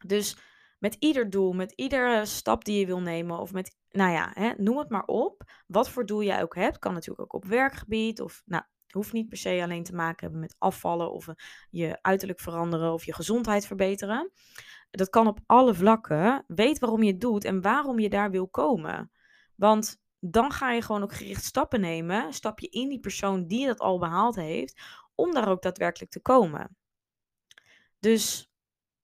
Dus 0.06 0.36
met 0.78 0.96
ieder 0.98 1.30
doel, 1.30 1.52
met 1.52 1.72
iedere 1.72 2.26
stap 2.26 2.64
die 2.64 2.78
je 2.78 2.86
wil 2.86 3.00
nemen 3.00 3.38
of 3.38 3.52
met, 3.52 3.76
nou 3.90 4.12
ja, 4.12 4.30
hè, 4.34 4.52
noem 4.56 4.78
het 4.78 4.88
maar 4.88 5.04
op. 5.06 5.42
Wat 5.66 5.88
voor 5.88 6.06
doel 6.06 6.22
jij 6.22 6.42
ook 6.42 6.54
hebt, 6.54 6.78
kan 6.78 6.92
natuurlijk 6.92 7.20
ook 7.20 7.42
op 7.42 7.48
werkgebied 7.48 8.20
of 8.20 8.42
nou, 8.44 8.64
hoeft 8.94 9.12
niet 9.12 9.28
per 9.28 9.38
se 9.38 9.62
alleen 9.62 9.84
te 9.84 9.94
maken 9.94 10.20
hebben 10.20 10.40
met 10.40 10.56
afvallen 10.58 11.12
of 11.12 11.28
eh, 11.28 11.34
je 11.70 11.98
uiterlijk 12.02 12.40
veranderen 12.40 12.92
of 12.92 13.04
je 13.04 13.14
gezondheid 13.14 13.66
verbeteren. 13.66 14.30
Dat 14.90 15.10
kan 15.10 15.26
op 15.26 15.40
alle 15.46 15.74
vlakken. 15.74 16.44
Weet 16.46 16.78
waarom 16.78 17.02
je 17.02 17.10
het 17.12 17.20
doet 17.20 17.44
en 17.44 17.60
waarom 17.60 17.98
je 17.98 18.08
daar 18.08 18.30
wil 18.30 18.48
komen. 18.48 19.10
Want 19.54 20.02
dan 20.18 20.52
ga 20.52 20.72
je 20.72 20.82
gewoon 20.82 21.02
ook 21.02 21.14
gericht 21.14 21.44
stappen 21.44 21.80
nemen. 21.80 22.32
Stap 22.32 22.60
je 22.60 22.68
in 22.68 22.88
die 22.88 23.00
persoon 23.00 23.46
die 23.46 23.66
dat 23.66 23.78
al 23.78 23.98
behaald 23.98 24.36
heeft, 24.36 24.80
om 25.14 25.34
daar 25.34 25.48
ook 25.48 25.62
daadwerkelijk 25.62 26.10
te 26.10 26.20
komen. 26.20 26.76
Dus 27.98 28.52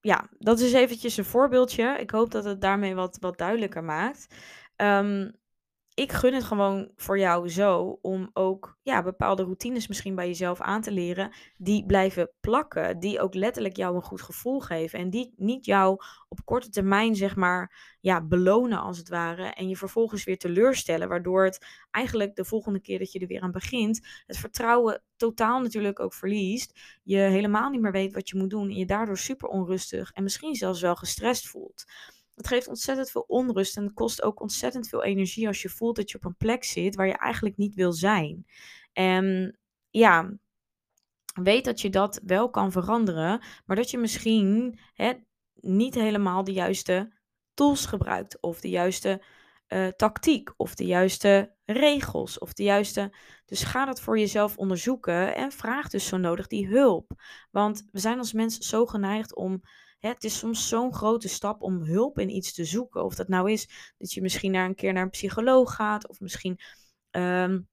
ja, 0.00 0.29
dat 0.38 0.61
is 0.61 0.72
eventjes 0.72 1.16
een 1.16 1.24
voorbeeldje. 1.24 1.96
Ik 1.98 2.11
hoop 2.11 2.31
dat 2.31 2.44
het 2.44 2.61
daarmee 2.61 2.94
wat, 2.94 3.16
wat 3.20 3.38
duidelijker 3.38 3.85
maakt. 3.85 4.35
Um, 4.76 5.39
ik 6.00 6.12
gun 6.12 6.34
het 6.34 6.44
gewoon 6.44 6.90
voor 6.96 7.18
jou 7.18 7.48
zo 7.48 7.98
om 8.02 8.30
ook 8.32 8.78
ja, 8.82 9.02
bepaalde 9.02 9.42
routines 9.42 9.88
misschien 9.88 10.14
bij 10.14 10.26
jezelf 10.26 10.60
aan 10.60 10.82
te 10.82 10.92
leren. 10.92 11.32
Die 11.56 11.86
blijven 11.86 12.30
plakken. 12.40 12.98
Die 12.98 13.20
ook 13.20 13.34
letterlijk 13.34 13.76
jou 13.76 13.94
een 13.94 14.02
goed 14.02 14.22
gevoel 14.22 14.60
geven. 14.60 14.98
En 14.98 15.10
die 15.10 15.34
niet 15.36 15.64
jou 15.64 16.00
op 16.28 16.44
korte 16.44 16.68
termijn, 16.68 17.14
zeg 17.14 17.36
maar, 17.36 17.96
ja, 18.00 18.22
belonen 18.22 18.80
als 18.80 18.98
het 18.98 19.08
ware. 19.08 19.42
En 19.42 19.68
je 19.68 19.76
vervolgens 19.76 20.24
weer 20.24 20.38
teleurstellen. 20.38 21.08
Waardoor 21.08 21.44
het 21.44 21.66
eigenlijk 21.90 22.34
de 22.34 22.44
volgende 22.44 22.80
keer 22.80 22.98
dat 22.98 23.12
je 23.12 23.18
er 23.18 23.26
weer 23.26 23.40
aan 23.40 23.52
begint, 23.52 24.06
het 24.26 24.36
vertrouwen 24.36 25.02
totaal 25.16 25.60
natuurlijk 25.60 26.00
ook 26.00 26.14
verliest. 26.14 26.80
Je 27.02 27.16
helemaal 27.16 27.70
niet 27.70 27.80
meer 27.80 27.92
weet 27.92 28.14
wat 28.14 28.28
je 28.28 28.38
moet 28.38 28.50
doen. 28.50 28.68
En 28.68 28.76
je 28.76 28.86
daardoor 28.86 29.18
super 29.18 29.48
onrustig 29.48 30.12
en 30.12 30.22
misschien 30.22 30.54
zelfs 30.54 30.80
wel 30.80 30.96
gestrest 30.96 31.48
voelt. 31.48 31.84
Het 32.40 32.48
geeft 32.48 32.68
ontzettend 32.68 33.11
veel 33.11 33.24
onrust 33.26 33.76
en 33.76 33.83
het 33.85 33.92
kost 33.92 34.22
ook 34.22 34.40
ontzettend 34.40 34.88
veel 34.88 35.03
energie 35.03 35.46
als 35.46 35.62
je 35.62 35.68
voelt 35.68 35.96
dat 35.96 36.11
je 36.11 36.16
op 36.16 36.24
een 36.24 36.37
plek 36.37 36.64
zit 36.64 36.94
waar 36.94 37.07
je 37.07 37.18
eigenlijk 37.18 37.57
niet 37.57 37.74
wil 37.74 37.92
zijn. 37.92 38.46
En 38.92 39.59
ja, 39.90 40.33
weet 41.42 41.64
dat 41.64 41.81
je 41.81 41.90
dat 41.90 42.20
wel 42.24 42.50
kan 42.50 42.72
veranderen, 42.72 43.42
maar 43.64 43.76
dat 43.76 43.90
je 43.90 43.98
misschien 43.98 44.79
hè, 44.94 45.12
niet 45.55 45.94
helemaal 45.94 46.44
de 46.44 46.53
juiste 46.53 47.12
tools 47.55 47.87
gebruikt 47.87 48.40
of 48.40 48.61
de 48.61 48.68
juiste 48.68 49.24
uh, 49.68 49.88
tactiek 49.88 50.50
of 50.57 50.74
de 50.74 50.85
juiste 50.85 51.55
regels 51.64 52.38
of 52.38 52.53
de 52.53 52.62
juiste. 52.62 53.16
Dus 53.44 53.62
ga 53.62 53.85
dat 53.85 54.00
voor 54.00 54.18
jezelf 54.18 54.57
onderzoeken 54.57 55.35
en 55.35 55.53
vraag 55.53 55.88
dus 55.88 56.07
zo 56.07 56.16
nodig 56.16 56.46
die 56.46 56.68
hulp. 56.68 57.11
Want 57.50 57.88
we 57.90 57.98
zijn 57.98 58.18
als 58.18 58.33
mensen 58.33 58.62
zo 58.62 58.87
geneigd 58.87 59.35
om 59.35 59.62
het 60.00 60.24
is 60.24 60.38
soms 60.38 60.68
zo'n 60.68 60.94
grote 60.94 61.28
stap 61.28 61.62
om 61.62 61.82
hulp 61.82 62.18
in 62.18 62.30
iets 62.30 62.54
te 62.54 62.64
zoeken. 62.64 63.04
Of 63.04 63.14
dat 63.14 63.28
nou 63.28 63.50
is 63.50 63.92
dat 63.98 64.12
je 64.12 64.20
misschien 64.22 64.50
naar 64.50 64.64
een 64.64 64.74
keer 64.74 64.92
naar 64.92 65.02
een 65.02 65.10
psycholoog 65.10 65.74
gaat. 65.74 66.08
Of 66.08 66.20
misschien, 66.20 66.60
um, 67.10 67.68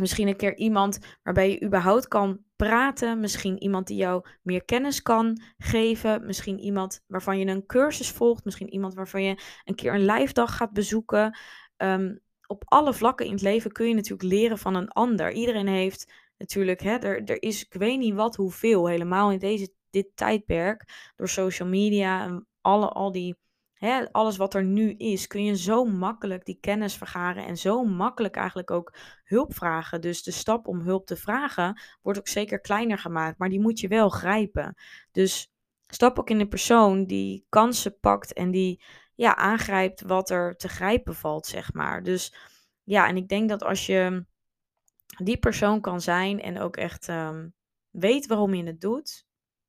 misschien 0.00 0.28
een 0.28 0.36
keer 0.36 0.56
iemand 0.56 0.98
waarbij 1.22 1.50
je 1.50 1.64
überhaupt 1.64 2.08
kan 2.08 2.44
praten. 2.56 3.20
Misschien 3.20 3.62
iemand 3.62 3.86
die 3.86 3.96
jou 3.96 4.26
meer 4.42 4.64
kennis 4.64 5.02
kan 5.02 5.42
geven. 5.58 6.26
Misschien 6.26 6.58
iemand 6.58 7.02
waarvan 7.06 7.38
je 7.38 7.46
een 7.46 7.66
cursus 7.66 8.10
volgt. 8.10 8.44
Misschien 8.44 8.72
iemand 8.72 8.94
waarvan 8.94 9.22
je 9.22 9.42
een 9.64 9.74
keer 9.74 9.94
een 9.94 10.06
live 10.06 10.32
dag 10.32 10.56
gaat 10.56 10.72
bezoeken. 10.72 11.38
Um, 11.76 12.20
op 12.46 12.62
alle 12.66 12.94
vlakken 12.94 13.26
in 13.26 13.32
het 13.32 13.42
leven 13.42 13.72
kun 13.72 13.88
je 13.88 13.94
natuurlijk 13.94 14.28
leren 14.28 14.58
van 14.58 14.74
een 14.74 14.88
ander. 14.88 15.32
Iedereen 15.32 15.66
heeft 15.66 16.12
natuurlijk, 16.38 16.80
hè, 16.80 16.96
er, 16.96 17.24
er 17.24 17.42
is 17.42 17.64
ik 17.64 17.74
weet 17.74 17.98
niet 17.98 18.14
wat 18.14 18.36
hoeveel, 18.36 18.86
helemaal 18.86 19.32
in 19.32 19.38
deze 19.38 19.72
dit 19.96 20.16
tijdperk, 20.16 21.12
door 21.16 21.28
social 21.28 21.68
media 21.68 22.24
en 22.24 22.46
alle, 22.60 22.88
al 22.88 23.12
die, 23.12 23.36
hè, 23.72 24.12
alles 24.12 24.36
wat 24.36 24.54
er 24.54 24.64
nu 24.64 24.92
is, 24.92 25.26
kun 25.26 25.44
je 25.44 25.56
zo 25.56 25.84
makkelijk 25.84 26.44
die 26.44 26.58
kennis 26.60 26.96
vergaren 26.96 27.46
en 27.46 27.56
zo 27.56 27.84
makkelijk 27.84 28.36
eigenlijk 28.36 28.70
ook 28.70 28.94
hulp 29.24 29.54
vragen. 29.54 30.00
Dus 30.00 30.22
de 30.22 30.30
stap 30.30 30.66
om 30.66 30.80
hulp 30.80 31.06
te 31.06 31.16
vragen 31.16 31.80
wordt 32.02 32.18
ook 32.18 32.28
zeker 32.28 32.60
kleiner 32.60 32.98
gemaakt, 32.98 33.38
maar 33.38 33.48
die 33.48 33.60
moet 33.60 33.80
je 33.80 33.88
wel 33.88 34.08
grijpen. 34.08 34.74
Dus 35.12 35.52
stap 35.86 36.18
ook 36.18 36.30
in 36.30 36.38
de 36.38 36.48
persoon 36.48 37.04
die 37.04 37.46
kansen 37.48 37.98
pakt 38.00 38.32
en 38.32 38.50
die 38.50 38.82
ja, 39.14 39.36
aangrijpt 39.36 40.02
wat 40.02 40.30
er 40.30 40.56
te 40.56 40.68
grijpen 40.68 41.14
valt, 41.14 41.46
zeg 41.46 41.72
maar. 41.72 42.02
Dus 42.02 42.34
ja, 42.82 43.08
en 43.08 43.16
ik 43.16 43.28
denk 43.28 43.48
dat 43.48 43.62
als 43.62 43.86
je 43.86 44.26
die 45.24 45.38
persoon 45.38 45.80
kan 45.80 46.00
zijn 46.00 46.40
en 46.40 46.60
ook 46.60 46.76
echt 46.76 47.08
um, 47.08 47.54
weet 47.90 48.26
waarom 48.26 48.54
je 48.54 48.64
het 48.64 48.80
doet, 48.80 49.25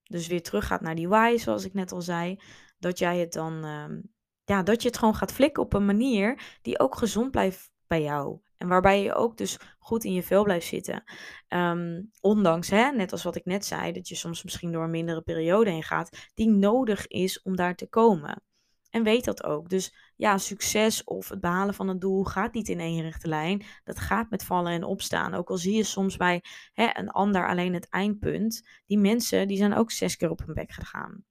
dus 0.08 0.28
weer 0.28 0.42
terug 0.42 0.68
gaat 0.68 0.82
naar 0.82 0.96
die 0.96 1.08
why, 1.08 1.38
zoals 1.38 1.66
ik 1.66 1.74
net 1.74 1.92
al 1.92 2.02
zei, 2.02 2.40
dat 2.80 3.00
jij 3.00 3.18
het 3.18 3.34
dan, 3.34 3.64
ehm, 3.64 4.00
ja, 4.44 4.64
dat 4.64 4.82
je 4.82 4.88
het 4.88 4.98
gewoon 4.98 5.16
gaat 5.16 5.32
flikken 5.32 5.64
op 5.64 5.74
een 5.74 5.86
manier 5.86 6.58
die 6.62 6.80
ook 6.80 6.98
gezond 6.98 7.32
blijft 7.32 7.72
bij 7.88 8.02
jou. 8.02 8.40
En 8.58 8.68
waarbij 8.68 9.04
je 9.04 9.14
ook 9.14 9.38
dus 9.38 9.60
goed 9.80 10.04
in 10.04 10.14
je 10.14 10.24
vel 10.24 10.44
blijft 10.44 10.68
zitten. 10.68 11.04
Ehm, 11.48 12.02
ondanks, 12.22 12.70
hè, 12.70 12.92
net 12.92 13.12
als 13.12 13.24
wat 13.24 13.36
ik 13.36 13.46
net 13.46 13.66
zei, 13.66 13.92
dat 13.92 14.08
je 14.08 14.16
soms 14.16 14.44
misschien 14.44 14.72
door 14.72 14.84
een 14.84 14.90
mindere 14.90 15.22
periode 15.22 15.70
heen 15.70 15.84
gaat, 15.84 16.30
die 16.34 16.50
nodig 16.50 17.08
is 17.08 17.42
om 17.42 17.56
daar 17.56 17.76
te 17.76 17.88
komen. 17.88 18.42
En 18.90 19.04
weet 19.04 19.26
dat 19.26 19.44
ook. 19.44 19.70
Dus 19.70 19.96
ja, 20.16 20.38
succes 20.38 21.04
of 21.04 21.30
het 21.30 21.42
behalen 21.42 21.74
van 21.74 21.88
een 21.88 22.00
doel 22.00 22.24
gaat 22.24 22.54
niet 22.54 22.68
in 22.68 22.80
één 22.80 23.02
rechte 23.02 23.28
lijn. 23.28 23.66
Dat 23.84 24.00
gaat 24.00 24.30
met 24.30 24.44
vallen 24.44 24.72
en 24.72 24.84
opstaan. 24.84 25.34
Ook 25.34 25.50
al 25.50 25.58
zie 25.58 25.76
je 25.76 25.84
soms 25.84 26.18
bij 26.18 26.44
hè, 26.74 26.90
een 26.94 27.10
ander 27.10 27.48
alleen 27.48 27.74
het 27.74 27.90
eindpunt. 27.90 28.68
Die 28.86 28.98
mensen 28.98 29.48
die 29.48 29.58
zijn 29.58 29.74
ook 29.74 29.92
zes 29.92 30.18
keer 30.18 30.30
op 30.30 30.40
hun 30.46 30.54
bek 30.54 30.72
gegaan. 30.72 31.26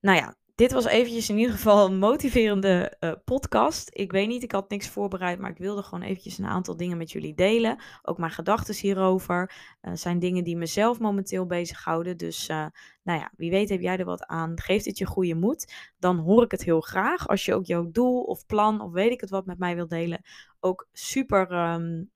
Nou 0.00 0.16
ja, 0.16 0.36
dit 0.58 0.72
was 0.72 0.84
eventjes 0.84 1.28
in 1.28 1.38
ieder 1.38 1.54
geval 1.54 1.86
een 1.86 1.98
motiverende 1.98 2.96
uh, 3.00 3.12
podcast. 3.24 3.90
Ik 3.92 4.12
weet 4.12 4.28
niet, 4.28 4.42
ik 4.42 4.52
had 4.52 4.70
niks 4.70 4.88
voorbereid, 4.88 5.38
maar 5.38 5.50
ik 5.50 5.58
wilde 5.58 5.82
gewoon 5.82 6.04
eventjes 6.04 6.38
een 6.38 6.46
aantal 6.46 6.76
dingen 6.76 6.96
met 6.96 7.12
jullie 7.12 7.34
delen. 7.34 7.78
Ook 8.02 8.18
mijn 8.18 8.30
gedachten 8.30 8.74
hierover 8.74 9.52
uh, 9.82 9.92
zijn 9.94 10.18
dingen 10.18 10.44
die 10.44 10.56
mezelf 10.56 10.98
momenteel 10.98 11.46
bezighouden. 11.46 12.16
Dus 12.16 12.48
uh, 12.48 12.66
nou 13.02 13.18
ja, 13.18 13.32
wie 13.36 13.50
weet 13.50 13.68
heb 13.68 13.80
jij 13.80 13.96
er 13.98 14.04
wat 14.04 14.26
aan. 14.26 14.60
Geeft 14.60 14.84
het 14.84 14.98
je 14.98 15.06
goede 15.06 15.34
moed, 15.34 15.72
dan 15.98 16.16
hoor 16.16 16.42
ik 16.42 16.50
het 16.50 16.64
heel 16.64 16.80
graag. 16.80 17.28
Als 17.28 17.44
je 17.44 17.54
ook 17.54 17.66
jouw 17.66 17.90
doel 17.90 18.22
of 18.22 18.46
plan 18.46 18.80
of 18.80 18.92
weet 18.92 19.12
ik 19.12 19.20
het 19.20 19.30
wat 19.30 19.46
met 19.46 19.58
mij 19.58 19.74
wilt 19.74 19.90
delen, 19.90 20.22
ook 20.60 20.88
super 20.92 21.52
um, 21.52 22.10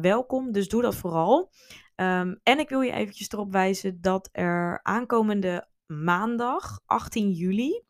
welkom. 0.00 0.52
Dus 0.52 0.68
doe 0.68 0.82
dat 0.82 0.96
vooral. 0.96 1.50
Um, 1.96 2.40
en 2.42 2.58
ik 2.58 2.68
wil 2.68 2.80
je 2.80 2.92
eventjes 2.92 3.28
erop 3.28 3.52
wijzen 3.52 4.00
dat 4.00 4.28
er 4.32 4.80
aankomende 4.82 5.68
maandag 5.86 6.80
18 6.86 7.30
juli 7.30 7.86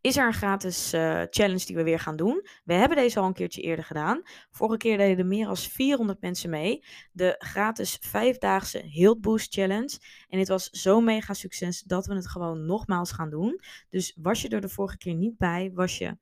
is 0.00 0.16
er 0.16 0.26
een 0.26 0.32
gratis 0.32 0.94
uh, 0.94 1.22
challenge 1.30 1.64
die 1.64 1.76
we 1.76 1.82
weer 1.82 1.98
gaan 1.98 2.16
doen. 2.16 2.46
We 2.64 2.74
hebben 2.74 2.96
deze 2.96 3.18
al 3.20 3.26
een 3.26 3.32
keertje 3.32 3.62
eerder 3.62 3.84
gedaan. 3.84 4.22
Vorige 4.50 4.76
keer 4.76 4.96
deden 4.96 5.18
er 5.18 5.26
meer 5.26 5.46
dan 5.46 5.56
400 5.56 6.20
mensen 6.20 6.50
mee. 6.50 6.84
De 7.12 7.34
gratis 7.38 7.98
vijfdaagse 8.00 8.82
Health 8.88 9.20
Boost 9.20 9.54
Challenge. 9.54 9.98
En 10.28 10.38
dit 10.38 10.48
was 10.48 10.70
zo'n 10.70 11.04
mega 11.04 11.34
succes 11.34 11.82
dat 11.82 12.06
we 12.06 12.14
het 12.14 12.28
gewoon 12.28 12.66
nogmaals 12.66 13.12
gaan 13.12 13.30
doen. 13.30 13.60
Dus 13.90 14.16
was 14.20 14.42
je 14.42 14.48
er 14.48 14.60
de 14.60 14.68
vorige 14.68 14.96
keer 14.96 15.14
niet 15.14 15.38
bij, 15.38 15.70
was 15.74 15.98
je 15.98 16.16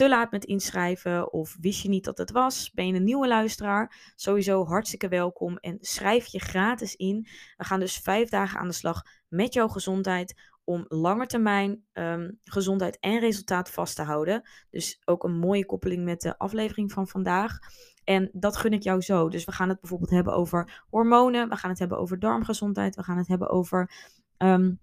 te 0.00 0.08
laat 0.08 0.30
met 0.30 0.44
inschrijven 0.44 1.32
of 1.32 1.56
wist 1.60 1.82
je 1.82 1.88
niet 1.88 2.04
dat 2.04 2.18
het 2.18 2.30
was? 2.30 2.70
Ben 2.70 2.86
je 2.86 2.94
een 2.94 3.04
nieuwe 3.04 3.28
luisteraar? 3.28 4.12
Sowieso 4.16 4.64
hartstikke 4.64 5.08
welkom 5.08 5.56
en 5.56 5.78
schrijf 5.80 6.26
je 6.26 6.38
gratis 6.38 6.96
in. 6.96 7.26
We 7.56 7.64
gaan 7.64 7.80
dus 7.80 7.96
vijf 7.96 8.28
dagen 8.28 8.60
aan 8.60 8.68
de 8.68 8.74
slag 8.74 9.02
met 9.28 9.54
jouw 9.54 9.68
gezondheid 9.68 10.49
om 10.70 10.84
langetermijn 10.88 11.84
um, 11.92 12.38
gezondheid 12.42 12.98
en 13.00 13.18
resultaat 13.18 13.70
vast 13.70 13.96
te 13.96 14.02
houden. 14.02 14.48
Dus 14.70 15.02
ook 15.04 15.24
een 15.24 15.38
mooie 15.38 15.66
koppeling 15.66 16.04
met 16.04 16.20
de 16.20 16.38
aflevering 16.38 16.92
van 16.92 17.08
vandaag. 17.08 17.58
En 18.04 18.30
dat 18.32 18.56
gun 18.56 18.72
ik 18.72 18.82
jou 18.82 19.00
zo. 19.00 19.28
Dus 19.28 19.44
we 19.44 19.52
gaan 19.52 19.68
het 19.68 19.80
bijvoorbeeld 19.80 20.10
hebben 20.10 20.32
over 20.32 20.84
hormonen. 20.88 21.48
We 21.48 21.56
gaan 21.56 21.70
het 21.70 21.78
hebben 21.78 21.98
over 21.98 22.18
darmgezondheid. 22.18 22.96
We 22.96 23.02
gaan 23.02 23.16
het 23.16 23.28
hebben 23.28 23.50
over 23.50 23.90
um, 24.38 24.80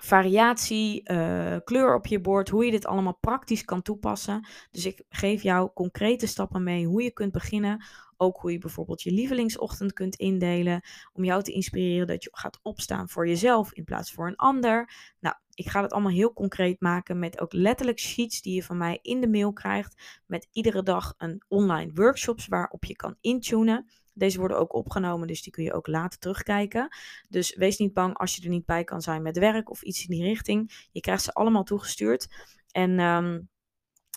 variatie, 0.00 1.10
uh, 1.10 1.56
kleur 1.64 1.94
op 1.94 2.06
je 2.06 2.20
bord, 2.20 2.48
hoe 2.48 2.64
je 2.64 2.70
dit 2.70 2.86
allemaal 2.86 3.18
praktisch 3.20 3.64
kan 3.64 3.82
toepassen. 3.82 4.46
Dus 4.70 4.86
ik 4.86 5.04
geef 5.08 5.42
jou 5.42 5.70
concrete 5.74 6.26
stappen 6.26 6.62
mee 6.62 6.86
hoe 6.86 7.02
je 7.02 7.12
kunt 7.12 7.32
beginnen. 7.32 7.84
Ook 8.16 8.36
hoe 8.36 8.52
je 8.52 8.58
bijvoorbeeld 8.58 9.02
je 9.02 9.10
lievelingsochtend 9.10 9.92
kunt 9.92 10.16
indelen. 10.16 10.80
Om 11.12 11.24
jou 11.24 11.42
te 11.42 11.52
inspireren 11.52 12.06
dat 12.06 12.22
je 12.22 12.28
gaat 12.32 12.58
opstaan 12.62 13.08
voor 13.08 13.28
jezelf 13.28 13.72
in 13.72 13.84
plaats 13.84 14.12
voor 14.12 14.26
een 14.26 14.36
ander. 14.36 14.92
Nou, 15.20 15.34
ik 15.54 15.68
ga 15.68 15.82
het 15.82 15.92
allemaal 15.92 16.12
heel 16.12 16.32
concreet 16.32 16.80
maken 16.80 17.18
met 17.18 17.40
ook 17.40 17.52
letterlijk 17.52 17.98
sheets 17.98 18.42
die 18.42 18.54
je 18.54 18.62
van 18.62 18.76
mij 18.76 18.98
in 19.02 19.20
de 19.20 19.28
mail 19.28 19.52
krijgt. 19.52 20.20
Met 20.26 20.48
iedere 20.52 20.82
dag 20.82 21.14
een 21.18 21.42
online 21.48 21.90
workshops 21.94 22.46
waarop 22.46 22.84
je 22.84 22.96
kan 22.96 23.16
intunen. 23.20 23.90
Deze 24.12 24.38
worden 24.38 24.58
ook 24.58 24.74
opgenomen, 24.74 25.26
dus 25.26 25.42
die 25.42 25.52
kun 25.52 25.64
je 25.64 25.72
ook 25.72 25.86
later 25.86 26.18
terugkijken. 26.18 26.96
Dus 27.28 27.54
wees 27.54 27.78
niet 27.78 27.92
bang 27.92 28.18
als 28.18 28.36
je 28.36 28.42
er 28.42 28.48
niet 28.48 28.66
bij 28.66 28.84
kan 28.84 29.02
zijn 29.02 29.22
met 29.22 29.38
werk 29.38 29.70
of 29.70 29.82
iets 29.82 30.02
in 30.02 30.10
die 30.10 30.24
richting. 30.24 30.86
Je 30.92 31.00
krijgt 31.00 31.22
ze 31.22 31.32
allemaal 31.32 31.64
toegestuurd. 31.64 32.28
En 32.70 33.00
um, 33.00 33.48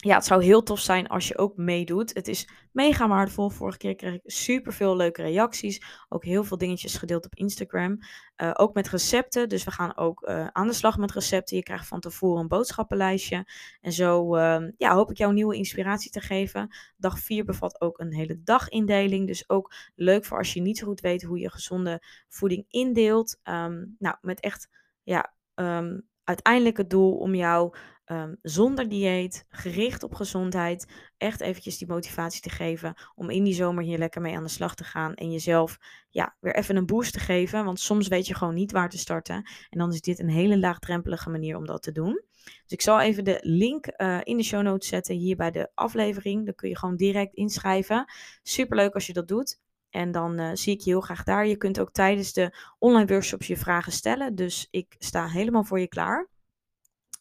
ja, 0.06 0.16
het 0.16 0.26
zou 0.26 0.44
heel 0.44 0.64
tof 0.64 0.80
zijn 0.80 1.08
als 1.08 1.28
je 1.28 1.38
ook 1.38 1.58
meedoet. 1.58 2.14
Het 2.14 2.28
is 2.28 2.50
mega 2.72 3.08
waardevol. 3.08 3.50
Vorige 3.50 3.78
keer 3.78 3.96
kreeg 3.96 4.14
ik 4.14 4.22
super 4.24 4.74
veel 4.74 4.96
leuke 4.96 5.22
reacties. 5.22 6.06
Ook 6.10 6.24
heel 6.24 6.44
veel 6.44 6.58
dingetjes 6.58 6.98
gedeeld 6.98 7.26
op 7.26 7.36
Instagram. 7.36 8.00
Uh, 8.38 8.52
ook 8.54 8.74
met 8.74 8.90
recepten. 8.90 9.50
Dus 9.50 9.64
we 9.64 9.72
gaan 9.72 9.98
ook 9.98 10.28
uh, 10.28 10.48
aan 10.48 10.68
de 10.68 10.74
slag 10.74 10.98
met 10.98 11.12
recepten. 11.12 11.58
Je 11.58 11.64
krijgt 11.64 11.88
van 11.88 12.00
tevoren 12.00 12.42
een 12.42 12.48
boodschappenlijstje. 12.48 13.48
En 13.82 13.92
zo 13.92 14.36
uh, 14.36 14.64
ja, 14.78 14.94
hoop 14.94 15.10
ik 15.10 15.18
jou 15.18 15.34
nieuwe 15.34 15.56
inspiratie 15.56 16.12
te 16.12 16.22
geven. 16.22 16.76
Dag 16.98 17.20
4 17.20 17.46
bevat 17.46 17.82
ook 17.82 18.00
een 18.00 18.14
hele 18.14 18.44
dagindeling. 18.44 19.28
Dus 19.28 19.50
ook 19.50 19.74
leuk 19.96 20.26
voor 20.26 20.38
als 20.38 20.54
je 20.54 20.62
niet 20.62 20.78
zo 20.78 20.86
goed 20.86 21.02
weet 21.02 21.24
hoe 21.24 21.40
je 21.40 21.50
gezonde 21.52 22.04
voeding 22.30 22.66
indeelt. 22.70 23.40
Um, 23.44 23.96
nou, 24.00 24.16
met 24.22 24.40
echt 24.40 24.70
ja, 25.04 25.34
um, 25.56 26.08
uiteindelijk 26.24 26.78
het 26.78 26.90
doel 26.90 27.18
om 27.18 27.36
jou 27.36 27.76
um, 28.06 28.38
zonder 28.42 28.90
dieet, 28.90 29.46
gericht 29.50 30.04
op 30.04 30.14
gezondheid, 30.14 30.92
echt 31.18 31.42
eventjes 31.42 31.78
die 31.78 31.88
motivatie 31.88 32.42
te 32.42 32.50
geven 32.50 32.94
om 33.16 33.30
in 33.30 33.44
die 33.44 33.54
zomer 33.54 33.84
hier 33.84 33.98
lekker 33.98 34.22
mee 34.22 34.36
aan 34.36 34.44
de 34.44 34.50
slag 34.50 34.76
te 34.76 34.84
gaan 34.84 35.14
en 35.14 35.32
jezelf 35.32 35.78
ja, 36.10 36.36
weer 36.40 36.56
even 36.56 36.76
een 36.76 36.86
boost 36.86 37.14
te 37.14 37.20
geven. 37.20 37.66
Want 37.66 37.80
soms 37.80 38.08
weet 38.08 38.28
je 38.28 38.36
gewoon 38.36 38.54
niet 38.54 38.72
waar 38.72 38.90
te 38.90 38.98
starten. 38.98 39.36
En 39.70 39.80
dan 39.80 39.94
is 39.94 40.02
dit 40.02 40.20
een 40.20 40.30
hele 40.30 40.60
laagdrempelige 40.60 41.30
manier 41.30 41.58
om 41.58 41.66
dat 41.66 41.84
te 41.84 41.92
doen. 41.92 42.22
Dus 42.44 42.72
ik 42.72 42.82
zal 42.82 43.00
even 43.02 43.24
de 43.24 43.38
link 43.42 43.88
uh, 43.98 44.20
in 44.24 44.38
de 44.38 44.44
show 44.44 44.62
notes 44.62 44.88
zetten 44.88 45.16
hier 45.16 45.36
bij 45.36 45.52
de 45.52 45.72
aflevering. 45.74 46.46
Dan 46.46 46.56
kun 46.56 46.70
je 46.70 46.78
gewoon 46.78 46.96
direct 46.96 47.34
inschrijven. 47.34 48.06
Superleuk 48.44 48.94
als 48.94 49.08
je 49.08 49.14
dat 49.14 49.28
doet. 49.28 49.60
En 49.90 50.12
dan 50.12 50.40
uh, 50.40 50.50
zie 50.54 50.74
ik 50.74 50.82
je 50.82 50.90
heel 50.90 51.02
graag 51.02 51.24
daar. 51.24 51.48
Je 51.48 51.58
kunt 51.58 51.80
ook 51.80 51.92
tijdens 51.92 52.34
de 52.34 52.56
online 52.80 53.08
workshops 53.08 53.48
je 53.48 53.58
vragen 53.58 53.92
stellen. 53.92 54.36
Dus 54.36 54.68
ik 54.72 54.96
sta 54.98 55.28
helemaal 55.28 55.64
voor 55.64 55.80
je 55.80 55.88
klaar. 55.88 56.30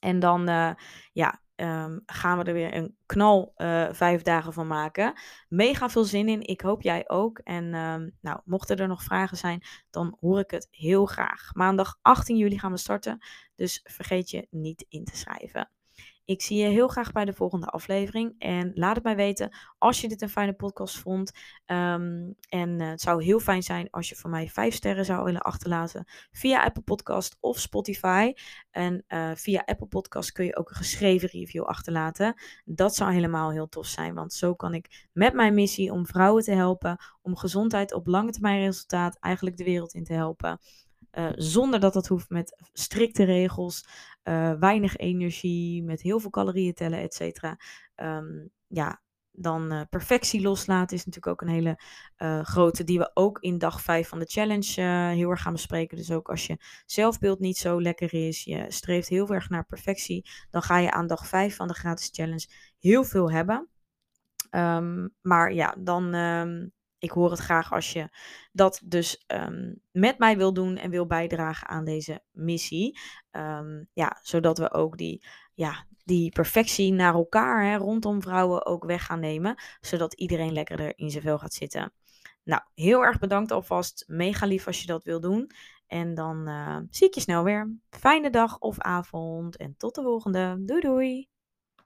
En 0.05 0.19
dan 0.19 0.49
uh, 0.49 0.71
ja, 1.13 1.41
um, 1.57 2.03
gaan 2.07 2.39
we 2.39 2.45
er 2.45 2.53
weer 2.53 2.75
een 2.75 2.97
knal 3.07 3.53
uh, 3.57 3.89
vijf 3.91 4.23
dagen 4.23 4.53
van 4.53 4.67
maken. 4.67 5.13
Mega 5.49 5.89
veel 5.89 6.05
zin 6.05 6.29
in. 6.29 6.41
Ik 6.41 6.61
hoop 6.61 6.83
jij 6.83 7.09
ook. 7.09 7.39
En 7.39 7.75
um, 7.75 8.17
nou, 8.21 8.41
mochten 8.45 8.77
er 8.77 8.89
nog 8.89 9.03
vragen 9.03 9.37
zijn, 9.37 9.63
dan 9.91 10.17
hoor 10.21 10.39
ik 10.39 10.51
het 10.51 10.69
heel 10.71 11.07
graag. 11.07 11.51
Maandag 11.53 11.99
18 12.03 12.37
juli 12.37 12.59
gaan 12.59 12.73
we 12.73 12.79
starten. 12.79 13.27
Dus 13.55 13.81
vergeet 13.85 14.31
je 14.31 14.47
niet 14.51 14.87
in 14.89 15.05
te 15.05 15.17
schrijven. 15.17 15.71
Ik 16.25 16.43
zie 16.43 16.59
je 16.59 16.69
heel 16.69 16.89
graag 16.89 17.13
bij 17.13 17.25
de 17.25 17.33
volgende 17.33 17.67
aflevering. 17.67 18.35
En 18.39 18.71
laat 18.75 18.95
het 18.95 19.05
mij 19.05 19.17
weten 19.17 19.57
als 19.79 20.01
je 20.01 20.09
dit 20.09 20.23
een 20.23 20.29
fijne 20.29 20.53
podcast 20.53 20.99
vond. 20.99 21.33
Um, 21.67 22.35
en 22.49 22.81
uh, 22.81 22.89
het 22.89 23.01
zou 23.01 23.25
heel 23.25 23.41
fijn 23.41 23.63
zijn 23.63 23.91
als 23.91 24.09
je 24.09 24.17
van 24.17 24.31
mij 24.31 24.49
vijf 24.49 24.75
sterren 24.75 25.05
zou 25.05 25.25
willen 25.25 25.41
achterlaten 25.41 26.05
via 26.31 26.65
Apple 26.65 26.83
Podcast 26.83 27.37
of 27.41 27.59
Spotify. 27.59 28.33
En 28.71 29.05
uh, 29.09 29.31
via 29.35 29.63
Apple 29.65 29.87
Podcast 29.87 30.33
kun 30.33 30.45
je 30.45 30.57
ook 30.57 30.71
een 30.71 30.77
geschreven 30.77 31.29
review 31.29 31.63
achterlaten. 31.63 32.35
Dat 32.65 32.95
zou 32.95 33.13
helemaal 33.13 33.51
heel 33.51 33.69
tof 33.69 33.87
zijn, 33.87 34.15
want 34.15 34.33
zo 34.33 34.55
kan 34.55 34.75
ik 34.75 35.09
met 35.13 35.35
mijn 35.35 35.55
missie 35.55 35.93
om 35.93 36.07
vrouwen 36.07 36.43
te 36.43 36.53
helpen, 36.53 36.99
om 37.23 37.37
gezondheid 37.37 37.93
op 37.93 38.07
lange 38.07 38.31
termijn 38.31 38.61
resultaat 38.61 39.17
eigenlijk 39.21 39.57
de 39.57 39.65
wereld 39.65 39.95
in 39.95 40.05
te 40.05 40.13
helpen. 40.13 40.61
Uh, 41.19 41.29
zonder 41.35 41.81
dat 41.81 41.93
dat 41.93 42.07
hoeft 42.07 42.29
met 42.29 42.57
strikte 42.73 43.25
regels, 43.25 43.87
uh, 44.25 44.53
weinig 44.53 44.97
energie, 44.97 45.83
met 45.83 46.01
heel 46.01 46.21
veel 46.21 46.31
calorieën 46.31 46.75
tellen, 46.75 46.99
et 46.99 47.15
cetera. 47.15 47.59
Um, 47.97 48.51
ja, 48.69 49.03
dan 49.31 49.73
uh, 49.73 49.81
perfectie 49.91 50.41
loslaten 50.41 50.97
is 50.97 51.05
natuurlijk 51.05 51.33
ook 51.33 51.49
een 51.49 51.55
hele 51.55 51.79
grote, 52.43 52.85
die 52.85 52.99
we 52.99 53.11
ook 53.15 53.39
in 53.39 53.59
dag 53.59 53.81
5 53.81 54.09
van 54.09 54.19
de 54.19 54.27
challenge 54.27 54.81
heel 55.15 55.31
erg 55.31 55.43
gaan 55.43 55.53
bespreken. 55.53 55.97
Dus 55.97 56.11
ook 56.11 56.29
als 56.29 56.47
je 56.47 56.59
zelfbeeld 56.87 57.39
niet 57.39 57.57
zo 57.57 57.81
lekker 57.81 58.15
is, 58.15 58.45
je 58.45 58.65
streeft 58.69 59.09
heel 59.09 59.29
erg 59.29 59.49
naar 59.49 59.67
perfectie, 59.67 60.31
dan 60.51 60.63
ga 60.63 60.79
je 60.79 60.91
aan 60.91 61.07
dag 61.07 61.27
5 61.27 61.57
van 61.57 61.69
de 61.69 61.75
gratis 61.75 62.09
challenge 62.13 62.47
heel 62.79 63.05
veel 63.05 63.31
hebben. 63.31 63.69
Um, 64.51 65.15
maar 65.21 65.53
ja, 65.53 65.75
dan 65.79 66.15
um, 66.15 66.73
ik 67.05 67.11
hoor 67.11 67.31
het 67.31 67.41
graag 67.41 67.73
als 67.73 67.93
je 67.93 68.09
dat 68.53 68.81
dus 68.85 69.25
um, 69.27 69.81
met 69.91 70.19
mij 70.19 70.37
wil 70.37 70.53
doen 70.53 70.77
en 70.77 70.91
wil 70.91 71.07
bijdragen 71.07 71.69
aan 71.69 71.85
deze 71.85 72.23
missie. 72.31 72.99
Um, 73.31 73.89
ja, 73.93 74.19
zodat 74.23 74.59
we 74.59 74.73
ook 74.73 74.99
die, 74.99 75.27
ja, 75.55 75.87
die 76.05 76.31
perfectie 76.33 76.93
naar 76.93 77.15
elkaar 77.15 77.65
hè, 77.65 77.77
rondom 77.77 78.23
vrouwen 78.23 78.67
ook 78.67 78.85
weg 78.85 79.05
gaan 79.05 79.21
nemen. 79.21 79.55
Zodat 79.81 80.15
iedereen 80.15 80.53
lekkerder 80.53 80.93
in 80.99 81.11
zijn 81.11 81.23
vel 81.23 81.39
gaat 81.39 81.55
zitten. 81.55 81.93
Nou, 82.45 82.63
heel 82.75 83.05
erg 83.05 83.19
bedankt 83.19 83.51
alvast. 83.51 84.05
Mega 84.07 84.47
lief 84.47 84.67
als 84.67 84.81
je 84.81 84.87
dat 84.87 85.05
wil 85.05 85.21
doen. 85.21 85.51
En 85.87 86.15
dan 86.15 86.49
uh, 86.49 86.79
zie 86.91 87.07
ik 87.07 87.15
je 87.15 87.21
snel 87.21 87.45
weer. 87.45 87.77
Fijne 87.91 88.31
dag 88.31 88.59
of 88.59 88.79
avond 88.79 89.57
en 89.57 89.75
tot 89.77 89.95
de 89.95 90.03
volgende. 90.03 90.63
Doei 90.65 90.81
doei! 90.81 91.34